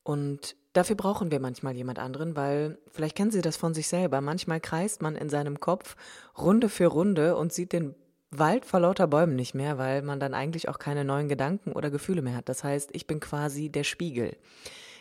Und 0.03 0.55
dafür 0.73 0.95
brauchen 0.95 1.31
wir 1.31 1.39
manchmal 1.39 1.75
jemand 1.75 1.99
anderen, 1.99 2.35
weil 2.35 2.77
vielleicht 2.91 3.15
kennen 3.15 3.31
Sie 3.31 3.41
das 3.41 3.57
von 3.57 3.73
sich 3.73 3.87
selber. 3.87 4.21
Manchmal 4.21 4.59
kreist 4.59 5.01
man 5.01 5.15
in 5.15 5.29
seinem 5.29 5.59
Kopf 5.59 5.95
Runde 6.37 6.69
für 6.69 6.87
Runde 6.87 7.35
und 7.35 7.53
sieht 7.53 7.73
den 7.73 7.95
Wald 8.31 8.65
vor 8.65 8.79
lauter 8.79 9.07
Bäumen 9.07 9.35
nicht 9.35 9.53
mehr, 9.53 9.77
weil 9.77 10.01
man 10.01 10.19
dann 10.19 10.33
eigentlich 10.33 10.69
auch 10.69 10.79
keine 10.79 11.03
neuen 11.03 11.27
Gedanken 11.27 11.73
oder 11.73 11.91
Gefühle 11.91 12.21
mehr 12.21 12.35
hat. 12.35 12.47
Das 12.47 12.63
heißt, 12.63 12.91
ich 12.93 13.05
bin 13.05 13.19
quasi 13.19 13.69
der 13.69 13.83
Spiegel. 13.83 14.37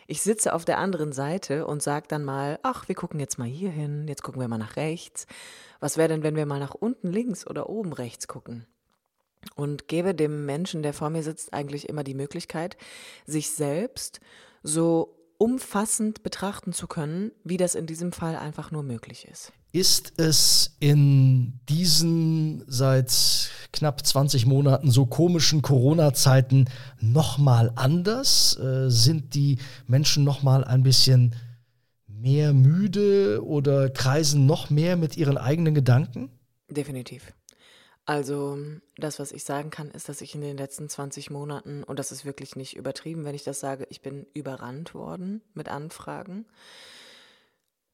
Ich 0.08 0.22
sitze 0.22 0.52
auf 0.52 0.64
der 0.64 0.78
anderen 0.78 1.12
Seite 1.12 1.64
und 1.64 1.80
sage 1.80 2.06
dann 2.08 2.24
mal, 2.24 2.58
ach, 2.64 2.88
wir 2.88 2.96
gucken 2.96 3.20
jetzt 3.20 3.38
mal 3.38 3.46
hier 3.46 3.70
hin, 3.70 4.08
jetzt 4.08 4.24
gucken 4.24 4.40
wir 4.40 4.48
mal 4.48 4.58
nach 4.58 4.74
rechts. 4.74 5.28
Was 5.78 5.96
wäre 5.96 6.08
denn, 6.08 6.24
wenn 6.24 6.34
wir 6.34 6.46
mal 6.46 6.58
nach 6.58 6.74
unten 6.74 7.12
links 7.12 7.46
oder 7.46 7.68
oben 7.68 7.92
rechts 7.92 8.26
gucken? 8.26 8.66
Und 9.54 9.86
gebe 9.86 10.12
dem 10.12 10.44
Menschen, 10.44 10.82
der 10.82 10.92
vor 10.92 11.10
mir 11.10 11.22
sitzt, 11.22 11.54
eigentlich 11.54 11.88
immer 11.88 12.02
die 12.02 12.14
Möglichkeit, 12.14 12.76
sich 13.24 13.50
selbst 13.50 14.20
so 14.62 15.16
umfassend 15.38 16.22
betrachten 16.22 16.72
zu 16.74 16.86
können, 16.86 17.32
wie 17.44 17.56
das 17.56 17.74
in 17.74 17.86
diesem 17.86 18.12
Fall 18.12 18.36
einfach 18.36 18.70
nur 18.70 18.82
möglich 18.82 19.26
ist. 19.30 19.52
Ist 19.72 20.18
es 20.18 20.76
in 20.80 21.60
diesen 21.68 22.64
seit 22.66 23.50
knapp 23.72 24.04
20 24.04 24.44
Monaten 24.44 24.90
so 24.90 25.06
komischen 25.06 25.62
Corona-Zeiten 25.62 26.68
nochmal 27.00 27.72
anders? 27.76 28.58
Äh, 28.58 28.90
sind 28.90 29.34
die 29.34 29.58
Menschen 29.86 30.24
nochmal 30.24 30.64
ein 30.64 30.82
bisschen 30.82 31.34
mehr 32.06 32.52
müde 32.52 33.42
oder 33.42 33.88
kreisen 33.88 34.44
noch 34.44 34.68
mehr 34.68 34.96
mit 34.96 35.16
ihren 35.16 35.38
eigenen 35.38 35.74
Gedanken? 35.74 36.30
Definitiv. 36.68 37.32
Also 38.10 38.58
das, 38.96 39.20
was 39.20 39.30
ich 39.30 39.44
sagen 39.44 39.70
kann, 39.70 39.92
ist, 39.92 40.08
dass 40.08 40.20
ich 40.20 40.34
in 40.34 40.40
den 40.40 40.56
letzten 40.56 40.88
20 40.88 41.30
Monaten, 41.30 41.84
und 41.84 42.00
das 42.00 42.10
ist 42.10 42.24
wirklich 42.24 42.56
nicht 42.56 42.76
übertrieben, 42.76 43.24
wenn 43.24 43.36
ich 43.36 43.44
das 43.44 43.60
sage, 43.60 43.86
ich 43.88 44.02
bin 44.02 44.26
überrannt 44.34 44.94
worden 44.96 45.42
mit 45.54 45.68
Anfragen. 45.68 46.44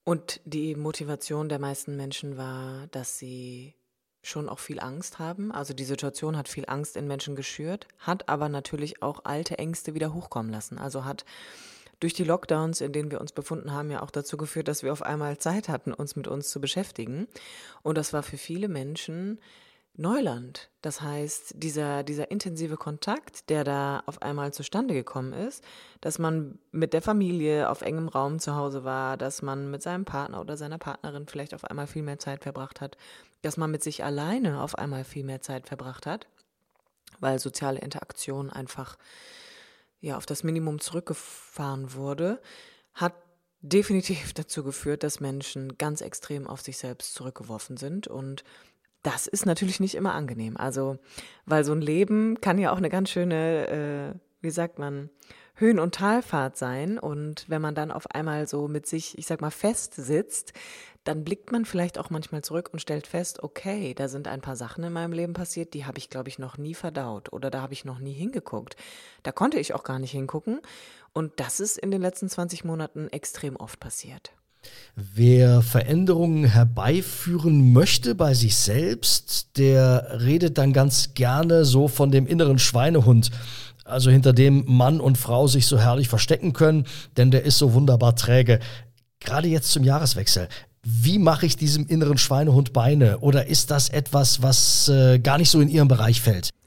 Und 0.05 0.41
die 0.47 0.75
Motivation 0.75 1.51
der 1.51 1.59
meisten 1.59 1.97
Menschen 1.99 2.39
war, 2.39 2.87
dass 2.93 3.19
sie 3.19 3.75
schon 4.23 4.49
auch 4.49 4.59
viel 4.59 4.81
Angst 4.81 5.19
haben. 5.19 5.53
Also 5.53 5.75
die 5.75 5.85
Situation 5.85 6.39
hat 6.39 6.49
viel 6.49 6.65
Angst 6.67 6.97
in 6.97 7.07
Menschen 7.07 7.37
geschürt, 7.37 7.87
hat 7.99 8.27
aber 8.31 8.49
natürlich 8.49 9.03
auch 9.03 9.27
alte 9.27 9.59
Ängste 9.59 9.93
wieder 9.93 10.15
hochkommen 10.15 10.51
lassen. 10.51 10.79
Also 10.79 11.05
hat 11.05 11.27
durch 12.01 12.15
die 12.15 12.25
Lockdowns, 12.25 12.81
in 12.81 12.93
denen 12.93 13.11
wir 13.11 13.21
uns 13.21 13.33
befunden 13.33 13.71
haben, 13.71 13.91
ja 13.91 14.01
auch 14.01 14.11
dazu 14.11 14.39
geführt, 14.39 14.69
dass 14.69 14.83
wir 14.83 14.95
auf 14.95 15.03
einmal 15.03 15.37
Zeit 15.37 15.69
hatten, 15.69 15.93
uns 15.93 16.17
mit 16.17 16.27
uns 16.27 16.49
zu 16.49 16.59
beschäftigen. 16.59 17.29
Und 17.83 17.99
das 17.99 18.15
war 18.15 18.23
für 18.23 18.39
viele 18.39 18.69
Menschen 18.69 19.41
Neuland. 19.99 20.69
Das 20.83 21.00
heißt, 21.00 21.55
dieser, 21.57 22.03
dieser 22.03 22.31
intensive 22.31 22.76
Kontakt, 22.76 23.49
der 23.49 23.65
da 23.65 24.03
auf 24.07 24.21
einmal 24.21 24.53
zustande 24.53 24.93
gekommen 24.93 25.33
ist, 25.33 25.65
dass 26.03 26.19
man 26.19 26.59
mit 26.71 26.93
der 26.93 27.00
Familie 27.00 27.71
auf 27.71 27.81
engem 27.81 28.09
Raum 28.09 28.38
zu 28.38 28.55
Hause 28.57 28.85
war, 28.85 29.17
dass 29.17 29.41
man 29.41 29.71
mit 29.71 29.83
seinem 29.83 30.05
Partner 30.05 30.41
oder 30.41 30.57
seiner 30.57 30.79
Partnerin 30.79 31.26
vielleicht 31.26 31.55
auf 31.55 31.65
einmal 31.65 31.87
viel 31.87 32.03
mehr 32.03 32.19
Zeit 32.19 32.43
verbracht 32.43 32.81
hat, 32.83 32.99
dass 33.41 33.57
man 33.57 33.71
mit 33.71 33.83
sich 33.83 34.05
alleine 34.05 34.61
auf 34.61 34.76
einmal 34.76 35.05
viel 35.05 35.25
mehr 35.25 35.41
Zeit 35.41 35.67
verbracht 35.67 36.05
hat, 36.05 36.26
weil 37.21 37.38
soziale 37.38 37.81
Interaktion 37.81 38.50
einfach 38.50 38.99
ja 40.00 40.19
auf 40.19 40.26
das 40.26 40.45
Minimum 40.45 40.79
zurückgefahren 40.79 41.95
wurde, 41.95 42.41
hat 42.93 43.15
definitiv 43.61 44.33
dazu 44.35 44.62
geführt, 44.62 45.03
dass 45.03 45.21
Menschen 45.21 45.79
ganz 45.79 46.03
extrem 46.03 46.47
auf 46.47 46.61
sich 46.61 46.76
selbst 46.76 47.15
zurückgeworfen 47.15 47.76
sind 47.79 48.09
und 48.09 48.45
das 49.07 49.29
ist 49.29 49.47
natürlich 49.47 49.79
nicht 49.79 49.95
immer 49.95 50.15
angenehm. 50.15 50.57
Also, 50.57 50.99
weil 51.45 51.63
so 51.63 51.73
ein 51.73 51.81
Leben 51.81 52.41
kann 52.41 52.59
ja 52.59 52.73
auch 52.73 52.79
eine 52.79 52.91
ganz 52.91 53.09
schöne, 53.09 53.69
äh, 53.69 54.19
wie 54.41 54.51
sagt 54.51 54.81
man, 54.81 55.11
Höhen- 55.55 55.79
und 55.79 55.95
Talfahrt 55.95 56.57
sein. 56.57 56.99
Und 56.99 57.49
wenn 57.49 57.63
man 57.63 57.77
dann 57.77 57.93
auf 57.93 58.11
einmal 58.11 58.49
so 58.49 58.67
mit 58.67 58.87
sich, 58.87 59.17
ich 59.17 59.27
sag 59.27 59.41
mal, 59.41 59.53
fest 59.53 59.95
sitzt, 59.95 60.55
dann 61.05 61.23
blickt 61.23 61.53
man 61.53 61.65
vielleicht 61.65 61.99
auch 61.99 62.11
manchmal 62.11 62.43
zurück 62.43 62.71
und 62.73 62.81
stellt 62.81 63.07
fest, 63.07 63.45
okay, 63.45 63.95
da 63.95 64.09
sind 64.09 64.27
ein 64.27 64.41
paar 64.41 64.57
Sachen 64.57 64.83
in 64.83 64.93
meinem 64.93 65.13
Leben 65.13 65.35
passiert, 65.35 65.73
die 65.73 65.85
habe 65.85 65.99
ich, 65.99 66.11
glaube 66.11 66.29
ich, 66.29 66.41
noch 66.41 66.59
nie 66.59 66.75
verdaut 66.75 67.33
oder 67.33 67.49
da 67.49 67.63
habe 67.63 67.75
ich 67.75 67.85
noch 67.85 68.01
nie 68.01 68.13
hingeguckt. 68.13 68.75
Da 69.23 69.31
konnte 69.31 69.61
ich 69.61 69.73
auch 69.73 69.85
gar 69.85 70.01
nicht 70.01 70.11
hingucken. 70.11 70.61
Und 71.13 71.39
das 71.39 71.61
ist 71.61 71.79
in 71.79 71.93
den 71.93 72.03
letzten 72.03 72.29
20 72.29 72.65
Monaten 72.65 73.07
extrem 73.09 73.55
oft 73.55 73.79
passiert. 73.79 74.33
Wer 74.95 75.61
Veränderungen 75.61 76.45
herbeiführen 76.45 77.73
möchte 77.73 78.15
bei 78.15 78.33
sich 78.33 78.57
selbst, 78.57 79.59
der 79.59 80.21
redet 80.25 80.57
dann 80.57 80.73
ganz 80.73 81.13
gerne 81.15 81.65
so 81.65 81.87
von 81.87 82.11
dem 82.11 82.27
inneren 82.27 82.59
Schweinehund. 82.59 83.31
Also 83.85 84.11
hinter 84.11 84.33
dem 84.33 84.65
Mann 84.67 85.01
und 85.01 85.19
Frau 85.19 85.47
sich 85.47 85.67
so 85.67 85.79
herrlich 85.79 86.09
verstecken 86.09 86.53
können, 86.55 86.87
denn 87.17 87.31
der 87.31 87.45
ist 87.45 87.59
so 87.59 87.75
wunderbar 87.75 88.17
träge. 88.17 88.59
Gerade 89.21 89.49
jetzt 89.49 89.71
zum 89.71 89.85
Jahreswechsel. 89.85 90.49
Wie 90.83 91.19
mache 91.19 91.47
ich 91.47 91.57
diesem 91.57 91.87
inneren 91.87 92.17
Schweinehund 92.17 92.73
Beine? 92.73 93.19
Oder 93.19 93.47
ist 93.47 93.71
das 93.71 93.91
etwas, 93.91 94.43
was 94.43 94.89
äh, 94.89 95.19
gar 95.19 95.37
nicht 95.37 95.51
so 95.51 95.61
in 95.61 95.69
Ihren 95.69 95.89
Bereich 95.89 96.21
fällt? 96.21 96.51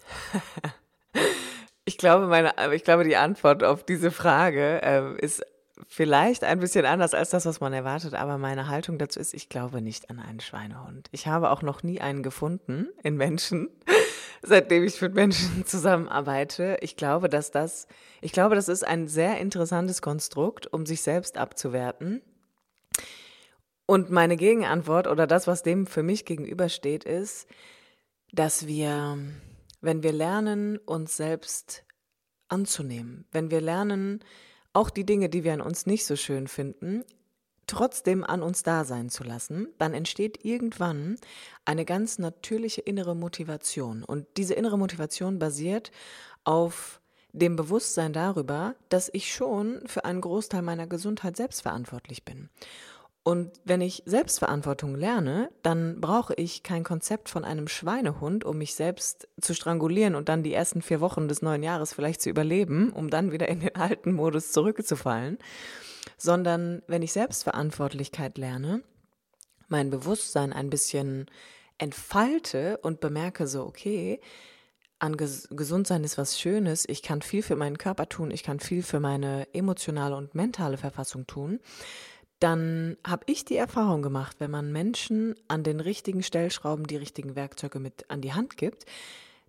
Ich 1.89 1.97
glaube, 1.97 2.27
meine, 2.27 2.53
ich 2.75 2.83
glaube, 2.83 3.03
die 3.03 3.17
Antwort 3.17 3.63
auf 3.63 3.83
diese 3.83 4.11
Frage 4.11 4.79
äh, 4.83 5.25
ist 5.25 5.43
vielleicht 5.87 6.43
ein 6.43 6.59
bisschen 6.59 6.85
anders 6.85 7.13
als 7.13 7.29
das, 7.29 7.45
was 7.45 7.59
man 7.59 7.73
erwartet, 7.73 8.13
aber 8.13 8.37
meine 8.37 8.67
Haltung 8.67 8.97
dazu 8.97 9.19
ist, 9.19 9.33
ich 9.33 9.49
glaube 9.49 9.81
nicht 9.81 10.09
an 10.09 10.19
einen 10.19 10.39
Schweinehund. 10.39 11.07
Ich 11.11 11.27
habe 11.27 11.51
auch 11.51 11.61
noch 11.61 11.83
nie 11.83 12.01
einen 12.01 12.23
gefunden 12.23 12.89
in 13.03 13.15
Menschen, 13.17 13.69
seitdem 14.41 14.83
ich 14.83 15.01
mit 15.01 15.13
Menschen 15.13 15.63
zusammenarbeite. 15.65 16.77
Ich 16.81 16.95
glaube, 16.95 17.29
dass 17.29 17.51
das, 17.51 17.87
ich 18.21 18.31
glaube, 18.31 18.55
das 18.55 18.67
ist 18.67 18.85
ein 18.85 19.07
sehr 19.07 19.39
interessantes 19.39 20.01
Konstrukt, 20.01 20.67
um 20.67 20.85
sich 20.85 21.01
selbst 21.01 21.37
abzuwerten. 21.37 22.21
Und 23.85 24.11
meine 24.11 24.37
Gegenantwort 24.37 25.07
oder 25.07 25.25
das, 25.25 25.47
was 25.47 25.63
dem 25.63 25.87
für 25.87 26.03
mich 26.03 26.25
gegenübersteht, 26.25 27.05
ist, 27.05 27.47
dass 28.31 28.67
wir, 28.67 29.17
wenn 29.81 30.03
wir 30.03 30.11
lernen, 30.11 30.77
uns 30.77 31.17
selbst 31.17 31.83
anzunehmen, 32.49 33.25
wenn 33.31 33.49
wir 33.49 33.61
lernen, 33.61 34.23
auch 34.73 34.89
die 34.89 35.05
Dinge, 35.05 35.29
die 35.29 35.43
wir 35.43 35.53
an 35.53 35.61
uns 35.61 35.85
nicht 35.85 36.05
so 36.05 36.15
schön 36.15 36.47
finden, 36.47 37.03
trotzdem 37.67 38.23
an 38.23 38.41
uns 38.41 38.63
da 38.63 38.83
sein 38.83 39.09
zu 39.09 39.23
lassen, 39.23 39.67
dann 39.77 39.93
entsteht 39.93 40.43
irgendwann 40.43 41.17
eine 41.65 41.85
ganz 41.85 42.17
natürliche 42.19 42.81
innere 42.81 43.15
Motivation. 43.15 44.03
Und 44.03 44.25
diese 44.37 44.55
innere 44.55 44.77
Motivation 44.77 45.39
basiert 45.39 45.91
auf 46.43 46.99
dem 47.31 47.55
Bewusstsein 47.55 48.11
darüber, 48.11 48.75
dass 48.89 49.09
ich 49.13 49.31
schon 49.31 49.81
für 49.85 50.03
einen 50.03 50.21
Großteil 50.21 50.63
meiner 50.63 50.87
Gesundheit 50.87 51.37
selbst 51.37 51.61
verantwortlich 51.61 52.25
bin. 52.25 52.49
Und 53.23 53.51
wenn 53.65 53.81
ich 53.81 54.03
Selbstverantwortung 54.05 54.95
lerne, 54.95 55.51
dann 55.61 55.99
brauche 55.99 56.33
ich 56.35 56.63
kein 56.63 56.83
Konzept 56.83 57.29
von 57.29 57.43
einem 57.43 57.67
Schweinehund, 57.67 58.45
um 58.45 58.57
mich 58.57 58.75
selbst 58.75 59.27
zu 59.41 59.53
strangulieren 59.53 60.15
und 60.15 60.29
dann 60.29 60.41
die 60.41 60.53
ersten 60.53 60.81
vier 60.81 61.01
Wochen 61.01 61.27
des 61.27 61.41
neuen 61.41 61.61
Jahres 61.61 61.93
vielleicht 61.93 62.21
zu 62.21 62.29
überleben, 62.29 62.91
um 62.91 63.09
dann 63.09 63.31
wieder 63.31 63.49
in 63.49 63.59
den 63.59 63.75
alten 63.75 64.13
Modus 64.13 64.51
zurückzufallen, 64.51 65.37
sondern 66.17 66.81
wenn 66.87 67.01
ich 67.01 67.11
Selbstverantwortlichkeit 67.11 68.37
lerne, 68.37 68.83
mein 69.67 69.89
Bewusstsein 69.89 70.53
ein 70.53 70.69
bisschen 70.69 71.29
entfalte 71.77 72.77
und 72.81 72.99
bemerke 72.99 73.47
so, 73.47 73.63
okay, 73.63 74.19
an 74.99 75.15
Ges 75.15 75.47
Gesundsein 75.51 76.03
ist 76.03 76.17
was 76.17 76.39
Schönes, 76.39 76.85
ich 76.87 77.01
kann 77.01 77.21
viel 77.21 77.41
für 77.41 77.55
meinen 77.55 77.77
Körper 77.77 78.09
tun, 78.09 78.31
ich 78.31 78.43
kann 78.43 78.59
viel 78.59 78.83
für 78.83 78.99
meine 78.99 79.47
emotionale 79.53 80.15
und 80.15 80.35
mentale 80.35 80.77
Verfassung 80.77 81.25
tun, 81.25 81.59
dann 82.39 82.97
habe 83.05 83.23
ich 83.27 83.45
die 83.45 83.57
Erfahrung 83.57 84.01
gemacht, 84.01 84.37
wenn 84.39 84.51
man 84.51 84.71
Menschen 84.71 85.35
an 85.47 85.63
den 85.63 85.79
richtigen 85.79 86.23
Stellschrauben 86.23 86.87
die 86.87 86.97
richtigen 86.97 87.35
Werkzeuge 87.35 87.79
mit 87.79 88.09
an 88.09 88.21
die 88.21 88.33
Hand 88.33 88.57
gibt, 88.57 88.85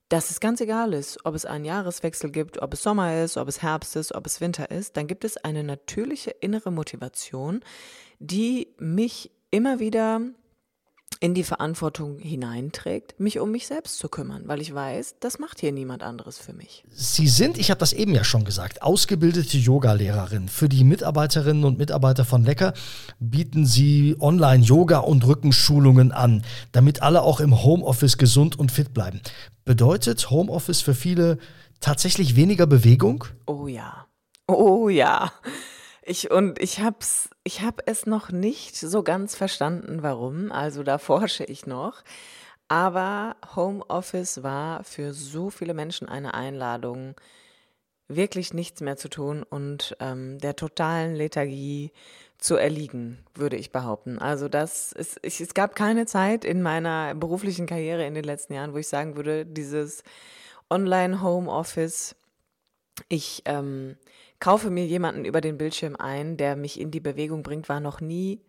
dass 0.08 0.30
es 0.30 0.40
ganz 0.40 0.60
egal 0.60 0.92
ist, 0.92 1.24
ob 1.24 1.36
es 1.36 1.46
einen 1.46 1.64
Jahreswechsel 1.64 2.30
gibt, 2.30 2.60
ob 2.60 2.74
es 2.74 2.82
Sommer 2.82 3.22
ist, 3.22 3.36
ob 3.36 3.46
es 3.46 3.62
Herbst 3.62 3.94
ist, 3.94 4.12
ob 4.12 4.26
es 4.26 4.40
Winter 4.40 4.70
ist, 4.70 4.96
dann 4.96 5.06
gibt 5.06 5.24
es 5.24 5.36
eine 5.36 5.62
natürliche 5.62 6.30
innere 6.30 6.72
Motivation, 6.72 7.60
die 8.18 8.68
mich 8.78 9.30
immer 9.52 9.78
wieder 9.78 10.20
in 11.22 11.34
die 11.34 11.44
Verantwortung 11.44 12.18
hineinträgt, 12.18 13.20
mich 13.20 13.38
um 13.38 13.50
mich 13.50 13.66
selbst 13.66 13.98
zu 13.98 14.08
kümmern, 14.08 14.44
weil 14.46 14.62
ich 14.62 14.74
weiß, 14.74 15.16
das 15.20 15.38
macht 15.38 15.60
hier 15.60 15.70
niemand 15.70 16.02
anderes 16.02 16.38
für 16.38 16.54
mich. 16.54 16.82
Sie 16.90 17.28
sind, 17.28 17.58
ich 17.58 17.70
habe 17.70 17.78
das 17.78 17.92
eben 17.92 18.14
ja 18.14 18.24
schon 18.24 18.44
gesagt, 18.44 18.80
ausgebildete 18.82 19.58
Yogalehrerin. 19.58 20.48
Für 20.48 20.70
die 20.70 20.82
Mitarbeiterinnen 20.82 21.64
und 21.64 21.76
Mitarbeiter 21.76 22.24
von 22.24 22.42
Lecker 22.42 22.72
bieten 23.18 23.66
Sie 23.66 24.16
Online-Yoga 24.18 24.98
und 24.98 25.26
Rückenschulungen 25.26 26.10
an, 26.10 26.42
damit 26.72 27.02
alle 27.02 27.20
auch 27.20 27.40
im 27.40 27.62
Homeoffice 27.62 28.16
gesund 28.16 28.58
und 28.58 28.72
fit 28.72 28.94
bleiben. 28.94 29.20
Bedeutet 29.66 30.30
Homeoffice 30.30 30.80
für 30.80 30.94
viele 30.94 31.36
tatsächlich 31.80 32.34
weniger 32.34 32.66
Bewegung? 32.66 33.24
Oh 33.46 33.66
ja. 33.66 34.06
Oh 34.46 34.88
ja. 34.88 35.30
Ich, 36.10 36.28
und 36.28 36.60
ich 36.60 36.80
hab's, 36.80 37.30
ich 37.44 37.60
hab 37.60 37.82
es 37.86 38.04
noch 38.04 38.32
nicht 38.32 38.74
so 38.74 39.04
ganz 39.04 39.36
verstanden, 39.36 40.02
warum. 40.02 40.50
Also 40.50 40.82
da 40.82 40.98
forsche 40.98 41.44
ich 41.44 41.66
noch. 41.66 42.02
Aber 42.66 43.36
Homeoffice 43.54 44.42
war 44.42 44.82
für 44.82 45.12
so 45.12 45.50
viele 45.50 45.72
Menschen 45.72 46.08
eine 46.08 46.34
Einladung, 46.34 47.14
wirklich 48.08 48.52
nichts 48.52 48.80
mehr 48.80 48.96
zu 48.96 49.08
tun 49.08 49.44
und 49.44 49.96
ähm, 50.00 50.40
der 50.40 50.56
totalen 50.56 51.14
Lethargie 51.14 51.92
zu 52.38 52.56
erliegen, 52.56 53.24
würde 53.36 53.54
ich 53.54 53.70
behaupten. 53.70 54.18
Also 54.18 54.48
das 54.48 54.90
ist, 54.90 55.20
ich, 55.22 55.40
es 55.40 55.54
gab 55.54 55.76
keine 55.76 56.06
Zeit 56.06 56.44
in 56.44 56.60
meiner 56.60 57.14
beruflichen 57.14 57.66
Karriere 57.66 58.04
in 58.04 58.14
den 58.14 58.24
letzten 58.24 58.54
Jahren, 58.54 58.72
wo 58.72 58.78
ich 58.78 58.88
sagen 58.88 59.14
würde, 59.14 59.46
dieses 59.46 60.02
Online-Home-Office, 60.70 62.16
ich 63.08 63.42
ähm, 63.44 63.96
kaufe 64.38 64.70
mir 64.70 64.86
jemanden 64.86 65.24
über 65.24 65.40
den 65.40 65.58
Bildschirm 65.58 65.96
ein, 65.96 66.36
der 66.36 66.56
mich 66.56 66.80
in 66.80 66.90
die 66.90 67.00
Bewegung 67.00 67.42
bringt, 67.42 67.68
war 67.68 67.80
noch 67.80 68.00
nie 68.00 68.40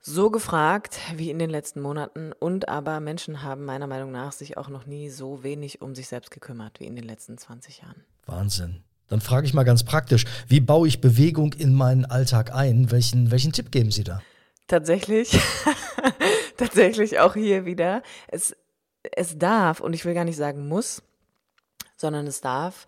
so 0.00 0.30
gefragt 0.30 0.98
wie 1.16 1.30
in 1.30 1.38
den 1.38 1.50
letzten 1.50 1.80
Monaten. 1.80 2.32
Und 2.32 2.68
aber 2.68 3.00
Menschen 3.00 3.42
haben 3.42 3.64
meiner 3.64 3.86
Meinung 3.86 4.12
nach 4.12 4.32
sich 4.32 4.56
auch 4.56 4.68
noch 4.68 4.86
nie 4.86 5.08
so 5.08 5.42
wenig 5.42 5.80
um 5.80 5.94
sich 5.94 6.08
selbst 6.08 6.30
gekümmert 6.30 6.78
wie 6.78 6.84
in 6.84 6.94
den 6.94 7.04
letzten 7.04 7.38
20 7.38 7.82
Jahren. 7.82 8.04
Wahnsinn. 8.26 8.84
Dann 9.08 9.20
frage 9.20 9.46
ich 9.46 9.54
mal 9.54 9.64
ganz 9.64 9.84
praktisch, 9.84 10.24
wie 10.48 10.60
baue 10.60 10.88
ich 10.88 11.00
Bewegung 11.00 11.52
in 11.52 11.74
meinen 11.74 12.04
Alltag 12.04 12.54
ein? 12.54 12.90
Welchen, 12.90 13.30
welchen 13.30 13.52
Tipp 13.52 13.70
geben 13.70 13.90
Sie 13.90 14.04
da? 14.04 14.20
Tatsächlich, 14.66 15.38
tatsächlich 16.56 17.20
auch 17.20 17.34
hier 17.34 17.66
wieder. 17.66 18.02
Es, 18.28 18.56
es 19.02 19.38
darf, 19.38 19.80
und 19.80 19.92
ich 19.92 20.04
will 20.04 20.14
gar 20.14 20.24
nicht 20.24 20.38
sagen 20.38 20.68
muss, 20.68 21.02
sondern 21.96 22.26
es 22.26 22.40
darf 22.40 22.86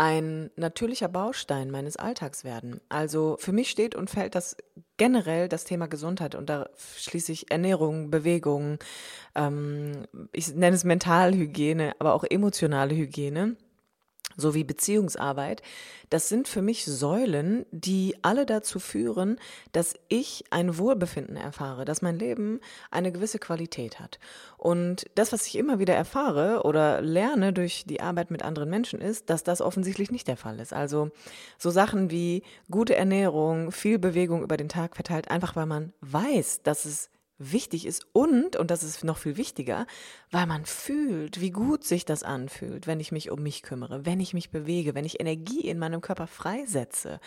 ein 0.00 0.50
natürlicher 0.56 1.08
Baustein 1.08 1.70
meines 1.70 1.98
Alltags 1.98 2.42
werden. 2.42 2.80
Also 2.88 3.36
für 3.38 3.52
mich 3.52 3.68
steht 3.68 3.94
und 3.94 4.08
fällt 4.08 4.34
das 4.34 4.56
generell 4.96 5.46
das 5.46 5.64
Thema 5.64 5.88
Gesundheit 5.88 6.34
und 6.34 6.48
da 6.48 6.70
schließe 6.96 7.32
ich 7.32 7.50
Ernährung, 7.50 8.10
Bewegung, 8.10 8.78
ähm, 9.34 10.06
ich 10.32 10.54
nenne 10.54 10.74
es 10.74 10.84
Mentalhygiene, 10.84 11.92
aber 11.98 12.14
auch 12.14 12.24
emotionale 12.24 12.94
Hygiene 12.94 13.56
sowie 14.40 14.64
Beziehungsarbeit, 14.64 15.62
das 16.10 16.28
sind 16.28 16.48
für 16.48 16.62
mich 16.62 16.84
Säulen, 16.84 17.66
die 17.70 18.16
alle 18.22 18.46
dazu 18.46 18.80
führen, 18.80 19.38
dass 19.72 19.94
ich 20.08 20.44
ein 20.50 20.76
Wohlbefinden 20.76 21.36
erfahre, 21.36 21.84
dass 21.84 22.02
mein 22.02 22.18
Leben 22.18 22.60
eine 22.90 23.12
gewisse 23.12 23.38
Qualität 23.38 24.00
hat. 24.00 24.18
Und 24.58 25.06
das, 25.14 25.32
was 25.32 25.46
ich 25.46 25.56
immer 25.56 25.78
wieder 25.78 25.94
erfahre 25.94 26.62
oder 26.64 27.00
lerne 27.00 27.52
durch 27.52 27.84
die 27.86 28.00
Arbeit 28.00 28.30
mit 28.30 28.42
anderen 28.42 28.70
Menschen, 28.70 29.00
ist, 29.00 29.30
dass 29.30 29.44
das 29.44 29.60
offensichtlich 29.60 30.10
nicht 30.10 30.26
der 30.26 30.36
Fall 30.36 30.58
ist. 30.58 30.72
Also 30.72 31.10
so 31.58 31.70
Sachen 31.70 32.10
wie 32.10 32.42
gute 32.70 32.96
Ernährung, 32.96 33.70
viel 33.70 33.98
Bewegung 33.98 34.42
über 34.42 34.56
den 34.56 34.68
Tag 34.68 34.96
verteilt, 34.96 35.30
einfach 35.30 35.54
weil 35.54 35.66
man 35.66 35.92
weiß, 36.00 36.62
dass 36.62 36.84
es 36.84 37.10
wichtig 37.40 37.86
ist 37.86 38.06
und, 38.12 38.54
und 38.56 38.70
das 38.70 38.84
ist 38.84 39.02
noch 39.02 39.16
viel 39.16 39.36
wichtiger, 39.36 39.86
weil 40.30 40.46
man 40.46 40.66
fühlt, 40.66 41.40
wie 41.40 41.50
gut 41.50 41.84
sich 41.84 42.04
das 42.04 42.22
anfühlt, 42.22 42.86
wenn 42.86 43.00
ich 43.00 43.10
mich 43.10 43.30
um 43.30 43.42
mich 43.42 43.62
kümmere, 43.62 44.04
wenn 44.04 44.20
ich 44.20 44.34
mich 44.34 44.50
bewege, 44.50 44.94
wenn 44.94 45.06
ich 45.06 45.20
Energie 45.20 45.62
in 45.62 45.78
meinem 45.78 46.02
Körper 46.02 46.26
freisetze, 46.26 47.18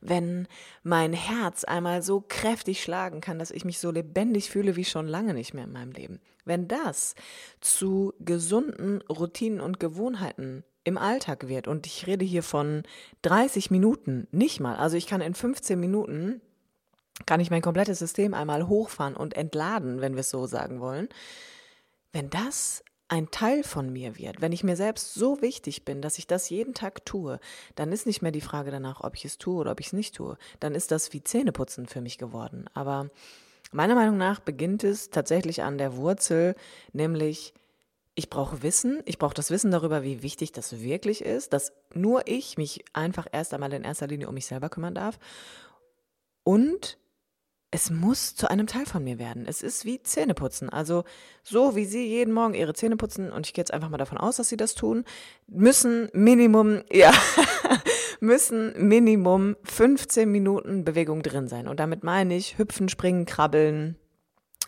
wenn 0.00 0.46
mein 0.82 1.14
Herz 1.14 1.64
einmal 1.64 2.02
so 2.02 2.20
kräftig 2.20 2.82
schlagen 2.82 3.20
kann, 3.20 3.38
dass 3.38 3.50
ich 3.50 3.64
mich 3.64 3.78
so 3.78 3.90
lebendig 3.90 4.50
fühle 4.50 4.76
wie 4.76 4.84
schon 4.84 5.08
lange 5.08 5.34
nicht 5.34 5.54
mehr 5.54 5.64
in 5.64 5.72
meinem 5.72 5.92
Leben. 5.92 6.20
Wenn 6.44 6.68
das 6.68 7.14
zu 7.60 8.12
gesunden 8.20 9.00
Routinen 9.02 9.60
und 9.60 9.80
Gewohnheiten 9.80 10.62
im 10.84 10.98
Alltag 10.98 11.48
wird, 11.48 11.66
und 11.66 11.86
ich 11.86 12.06
rede 12.06 12.26
hier 12.26 12.42
von 12.42 12.82
30 13.22 13.70
Minuten, 13.70 14.28
nicht 14.30 14.60
mal, 14.60 14.76
also 14.76 14.98
ich 14.98 15.06
kann 15.06 15.22
in 15.22 15.34
15 15.34 15.80
Minuten 15.80 16.42
kann 17.26 17.40
ich 17.40 17.50
mein 17.50 17.62
komplettes 17.62 17.98
System 17.98 18.34
einmal 18.34 18.68
hochfahren 18.68 19.16
und 19.16 19.36
entladen, 19.36 20.00
wenn 20.00 20.14
wir 20.14 20.20
es 20.20 20.30
so 20.30 20.46
sagen 20.46 20.80
wollen. 20.80 21.08
Wenn 22.12 22.30
das 22.30 22.84
ein 23.08 23.30
Teil 23.30 23.62
von 23.62 23.92
mir 23.92 24.18
wird, 24.18 24.40
wenn 24.40 24.52
ich 24.52 24.64
mir 24.64 24.76
selbst 24.76 25.14
so 25.14 25.40
wichtig 25.42 25.84
bin, 25.84 26.02
dass 26.02 26.18
ich 26.18 26.26
das 26.26 26.48
jeden 26.48 26.74
Tag 26.74 27.04
tue, 27.04 27.38
dann 27.74 27.92
ist 27.92 28.06
nicht 28.06 28.22
mehr 28.22 28.32
die 28.32 28.40
Frage 28.40 28.70
danach, 28.70 29.02
ob 29.02 29.14
ich 29.14 29.24
es 29.24 29.38
tue 29.38 29.56
oder 29.56 29.72
ob 29.72 29.80
ich 29.80 29.88
es 29.88 29.92
nicht 29.92 30.14
tue. 30.14 30.36
Dann 30.58 30.74
ist 30.74 30.90
das 30.90 31.12
wie 31.12 31.22
Zähneputzen 31.22 31.86
für 31.86 32.00
mich 32.00 32.18
geworden. 32.18 32.64
Aber 32.74 33.10
meiner 33.72 33.94
Meinung 33.94 34.16
nach 34.16 34.40
beginnt 34.40 34.84
es 34.84 35.10
tatsächlich 35.10 35.62
an 35.62 35.78
der 35.78 35.96
Wurzel, 35.96 36.56
nämlich 36.92 37.54
ich 38.16 38.30
brauche 38.30 38.62
Wissen, 38.62 39.02
ich 39.06 39.18
brauche 39.18 39.34
das 39.34 39.50
Wissen 39.50 39.70
darüber, 39.70 40.02
wie 40.02 40.22
wichtig 40.22 40.52
das 40.52 40.80
wirklich 40.80 41.22
ist, 41.22 41.52
dass 41.52 41.72
nur 41.94 42.26
ich 42.26 42.56
mich 42.56 42.84
einfach 42.92 43.26
erst 43.30 43.52
einmal 43.52 43.72
in 43.72 43.82
erster 43.82 44.06
Linie 44.06 44.28
um 44.28 44.34
mich 44.34 44.46
selber 44.46 44.68
kümmern 44.68 44.94
darf. 44.94 45.18
Und 46.44 46.96
es 47.74 47.90
muss 47.90 48.36
zu 48.36 48.48
einem 48.48 48.68
Teil 48.68 48.86
von 48.86 49.02
mir 49.02 49.18
werden. 49.18 49.46
Es 49.48 49.60
ist 49.60 49.84
wie 49.84 50.00
Zähneputzen. 50.00 50.70
Also 50.70 51.02
so 51.42 51.74
wie 51.74 51.86
Sie 51.86 52.06
jeden 52.06 52.32
Morgen 52.32 52.54
Ihre 52.54 52.72
Zähne 52.72 52.96
putzen, 52.96 53.32
und 53.32 53.48
ich 53.48 53.52
gehe 53.52 53.62
jetzt 53.62 53.74
einfach 53.74 53.88
mal 53.88 53.98
davon 53.98 54.16
aus, 54.16 54.36
dass 54.36 54.48
Sie 54.48 54.56
das 54.56 54.76
tun, 54.76 55.04
müssen 55.48 56.08
Minimum, 56.12 56.84
ja, 56.92 57.12
müssen 58.20 58.72
Minimum 58.78 59.56
15 59.64 60.30
Minuten 60.30 60.84
Bewegung 60.84 61.24
drin 61.24 61.48
sein. 61.48 61.66
Und 61.66 61.80
damit 61.80 62.04
meine 62.04 62.36
ich 62.36 62.58
hüpfen, 62.58 62.88
springen, 62.88 63.26
krabbeln, 63.26 63.96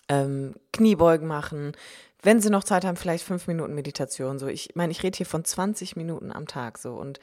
ähm, 0.08 0.56
Kniebeugen 0.72 1.28
machen. 1.28 1.76
Wenn 2.22 2.40
Sie 2.40 2.50
noch 2.50 2.64
Zeit 2.64 2.84
haben, 2.84 2.96
vielleicht 2.96 3.24
fünf 3.24 3.46
Minuten 3.46 3.76
Meditation. 3.76 4.40
So, 4.40 4.48
ich 4.48 4.70
meine, 4.74 4.90
ich 4.90 5.04
rede 5.04 5.16
hier 5.16 5.26
von 5.26 5.44
20 5.44 5.94
Minuten 5.94 6.32
am 6.32 6.48
Tag 6.48 6.76
so 6.76 6.94
und 6.94 7.20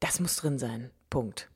das 0.00 0.18
muss 0.18 0.34
drin 0.34 0.58
sein. 0.58 0.90
Punkt. 1.08 1.48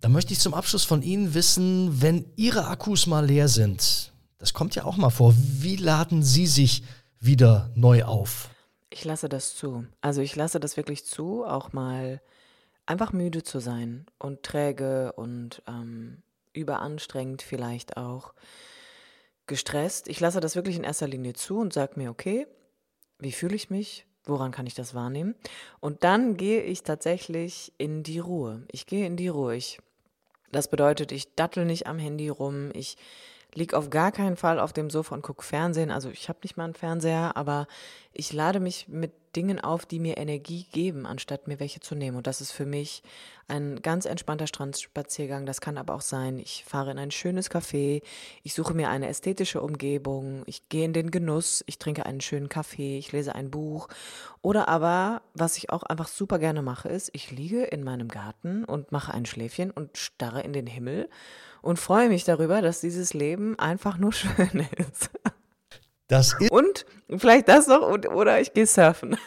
Da 0.00 0.08
möchte 0.08 0.32
ich 0.32 0.40
zum 0.40 0.54
Abschluss 0.54 0.84
von 0.84 1.02
Ihnen 1.02 1.34
wissen, 1.34 2.00
wenn 2.00 2.24
Ihre 2.36 2.68
Akkus 2.68 3.06
mal 3.06 3.26
leer 3.26 3.48
sind, 3.48 4.12
das 4.38 4.54
kommt 4.54 4.74
ja 4.74 4.84
auch 4.84 4.96
mal 4.96 5.10
vor, 5.10 5.34
wie 5.36 5.76
laden 5.76 6.22
Sie 6.22 6.46
sich 6.46 6.82
wieder 7.18 7.70
neu 7.74 8.04
auf? 8.04 8.48
Ich 8.88 9.04
lasse 9.04 9.28
das 9.28 9.54
zu. 9.54 9.84
Also 10.00 10.22
ich 10.22 10.34
lasse 10.34 10.58
das 10.58 10.78
wirklich 10.78 11.04
zu, 11.04 11.44
auch 11.44 11.74
mal 11.74 12.22
einfach 12.86 13.12
müde 13.12 13.42
zu 13.42 13.60
sein 13.60 14.06
und 14.18 14.42
träge 14.42 15.12
und 15.12 15.62
ähm, 15.68 16.22
überanstrengend 16.54 17.42
vielleicht 17.42 17.98
auch 17.98 18.32
gestresst. 19.46 20.08
Ich 20.08 20.18
lasse 20.18 20.40
das 20.40 20.56
wirklich 20.56 20.76
in 20.76 20.84
erster 20.84 21.08
Linie 21.08 21.34
zu 21.34 21.58
und 21.58 21.74
sage 21.74 21.92
mir, 21.96 22.10
okay, 22.10 22.46
wie 23.18 23.32
fühle 23.32 23.54
ich 23.54 23.68
mich? 23.68 24.06
Woran 24.24 24.50
kann 24.50 24.66
ich 24.66 24.74
das 24.74 24.94
wahrnehmen? 24.94 25.34
Und 25.80 26.04
dann 26.04 26.38
gehe 26.38 26.62
ich 26.62 26.84
tatsächlich 26.84 27.74
in 27.76 28.02
die 28.02 28.18
Ruhe. 28.18 28.64
Ich 28.72 28.86
gehe 28.86 29.06
in 29.06 29.16
die 29.16 29.28
Ruhe. 29.28 29.56
Ich 29.56 29.78
das 30.52 30.68
bedeutet, 30.68 31.12
ich 31.12 31.34
dattel 31.34 31.64
nicht 31.64 31.86
am 31.86 31.98
Handy 31.98 32.28
rum, 32.28 32.70
ich 32.74 32.96
liege 33.54 33.76
auf 33.76 33.90
gar 33.90 34.12
keinen 34.12 34.36
Fall 34.36 34.58
auf 34.58 34.72
dem 34.72 34.90
Sofa 34.90 35.14
und 35.14 35.22
gucke 35.22 35.42
Fernsehen. 35.42 35.90
Also 35.90 36.10
ich 36.10 36.28
habe 36.28 36.40
nicht 36.42 36.56
mal 36.56 36.64
einen 36.64 36.74
Fernseher, 36.74 37.36
aber 37.36 37.66
ich 38.12 38.32
lade 38.32 38.60
mich 38.60 38.88
mit 38.88 39.12
Dingen 39.36 39.60
auf, 39.60 39.86
die 39.86 40.00
mir 40.00 40.16
Energie 40.16 40.66
geben, 40.72 41.06
anstatt 41.06 41.46
mir 41.46 41.60
welche 41.60 41.78
zu 41.78 41.94
nehmen. 41.94 42.16
Und 42.16 42.26
das 42.26 42.40
ist 42.40 42.50
für 42.50 42.66
mich 42.66 43.02
ein 43.46 43.80
ganz 43.80 44.04
entspannter 44.04 44.48
Strandspaziergang. 44.48 45.46
Das 45.46 45.60
kann 45.60 45.78
aber 45.78 45.94
auch 45.94 46.00
sein, 46.00 46.38
ich 46.38 46.64
fahre 46.64 46.90
in 46.90 46.98
ein 46.98 47.12
schönes 47.12 47.48
Café, 47.48 48.02
ich 48.42 48.54
suche 48.54 48.74
mir 48.74 48.88
eine 48.90 49.08
ästhetische 49.08 49.60
Umgebung, 49.60 50.42
ich 50.46 50.68
gehe 50.68 50.84
in 50.84 50.92
den 50.92 51.12
Genuss, 51.12 51.62
ich 51.66 51.78
trinke 51.78 52.06
einen 52.06 52.20
schönen 52.20 52.48
Kaffee, 52.48 52.98
ich 52.98 53.12
lese 53.12 53.34
ein 53.36 53.50
Buch. 53.50 53.88
Oder 54.42 54.66
aber, 54.66 55.22
was 55.34 55.56
ich 55.56 55.70
auch 55.70 55.84
einfach 55.84 56.08
super 56.08 56.40
gerne 56.40 56.62
mache, 56.62 56.88
ist, 56.88 57.10
ich 57.12 57.30
liege 57.30 57.62
in 57.64 57.84
meinem 57.84 58.08
Garten 58.08 58.64
und 58.64 58.90
mache 58.90 59.14
ein 59.14 59.26
Schläfchen 59.26 59.70
und 59.70 59.96
starre 59.96 60.42
in 60.42 60.52
den 60.52 60.66
Himmel 60.66 61.08
und 61.62 61.78
freue 61.78 62.08
mich 62.08 62.24
darüber, 62.24 62.62
dass 62.62 62.80
dieses 62.80 63.14
Leben 63.14 63.58
einfach 63.58 63.98
nur 63.98 64.12
schön 64.12 64.66
ist. 64.76 65.10
Das 66.08 66.34
ist 66.40 66.50
und 66.50 66.86
vielleicht 67.18 67.48
das 67.48 67.68
noch 67.68 67.82
oder 67.82 68.40
ich 68.40 68.52
gehe 68.52 68.66
surfen. 68.66 69.16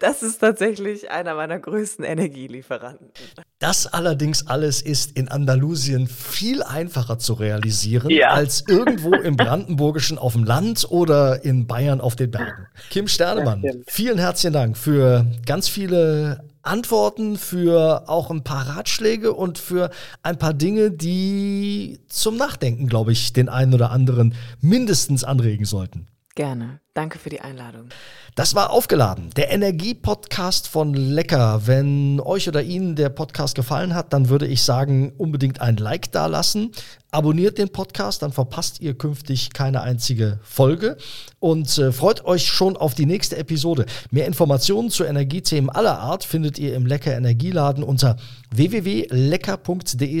Das 0.00 0.22
ist 0.22 0.38
tatsächlich 0.38 1.10
einer 1.10 1.34
meiner 1.34 1.58
größten 1.58 2.04
Energielieferanten. 2.04 3.10
Das 3.58 3.86
allerdings 3.86 4.46
alles 4.48 4.82
ist 4.82 5.16
in 5.16 5.28
Andalusien 5.28 6.08
viel 6.08 6.62
einfacher 6.62 7.18
zu 7.18 7.34
realisieren 7.34 8.10
ja. 8.10 8.30
als 8.30 8.64
irgendwo 8.68 9.14
im 9.14 9.36
Brandenburgischen 9.36 10.18
auf 10.18 10.34
dem 10.34 10.44
Land 10.44 10.86
oder 10.90 11.44
in 11.44 11.66
Bayern 11.66 12.02
auf 12.02 12.16
den 12.16 12.32
Bergen. 12.32 12.66
Kim 12.90 13.08
Sternemann, 13.08 13.64
vielen 13.86 14.18
herzlichen 14.18 14.52
Dank 14.52 14.76
für 14.76 15.24
ganz 15.46 15.68
viele 15.68 16.44
Antworten, 16.66 17.36
für 17.36 18.08
auch 18.08 18.30
ein 18.30 18.44
paar 18.44 18.68
Ratschläge 18.68 19.32
und 19.32 19.58
für 19.58 19.90
ein 20.22 20.38
paar 20.38 20.54
Dinge, 20.54 20.90
die 20.90 22.00
zum 22.08 22.36
Nachdenken, 22.36 22.88
glaube 22.88 23.12
ich, 23.12 23.32
den 23.32 23.48
einen 23.48 23.74
oder 23.74 23.90
anderen 23.90 24.34
mindestens 24.60 25.24
anregen 25.24 25.64
sollten. 25.64 26.06
Gerne. 26.36 26.80
Danke 26.94 27.20
für 27.20 27.30
die 27.30 27.40
Einladung. 27.40 27.90
Das 28.34 28.56
war 28.56 28.70
aufgeladen. 28.70 29.30
Der 29.36 29.52
Energie-Podcast 29.52 30.66
von 30.66 30.92
Lecker. 30.92 31.66
Wenn 31.66 32.18
euch 32.18 32.48
oder 32.48 32.62
Ihnen 32.62 32.96
der 32.96 33.08
Podcast 33.08 33.54
gefallen 33.54 33.94
hat, 33.94 34.12
dann 34.12 34.28
würde 34.28 34.48
ich 34.48 34.64
sagen, 34.64 35.12
unbedingt 35.16 35.60
ein 35.60 35.76
Like 35.76 36.10
da 36.10 36.26
lassen. 36.26 36.72
Abonniert 37.12 37.58
den 37.58 37.68
Podcast, 37.68 38.22
dann 38.22 38.32
verpasst 38.32 38.80
ihr 38.80 38.98
künftig 38.98 39.52
keine 39.52 39.82
einzige 39.82 40.40
Folge. 40.42 40.96
Und 41.38 41.78
äh, 41.78 41.92
freut 41.92 42.24
euch 42.24 42.48
schon 42.48 42.76
auf 42.76 42.94
die 42.94 43.06
nächste 43.06 43.36
Episode. 43.36 43.86
Mehr 44.10 44.26
Informationen 44.26 44.90
zu 44.90 45.04
Energiethemen 45.04 45.70
aller 45.70 46.00
Art 46.00 46.24
findet 46.24 46.58
ihr 46.58 46.74
im 46.74 46.86
Lecker 46.86 47.16
Energieladen 47.16 47.84
unter 47.84 48.16
www.lecker.de 48.50 50.20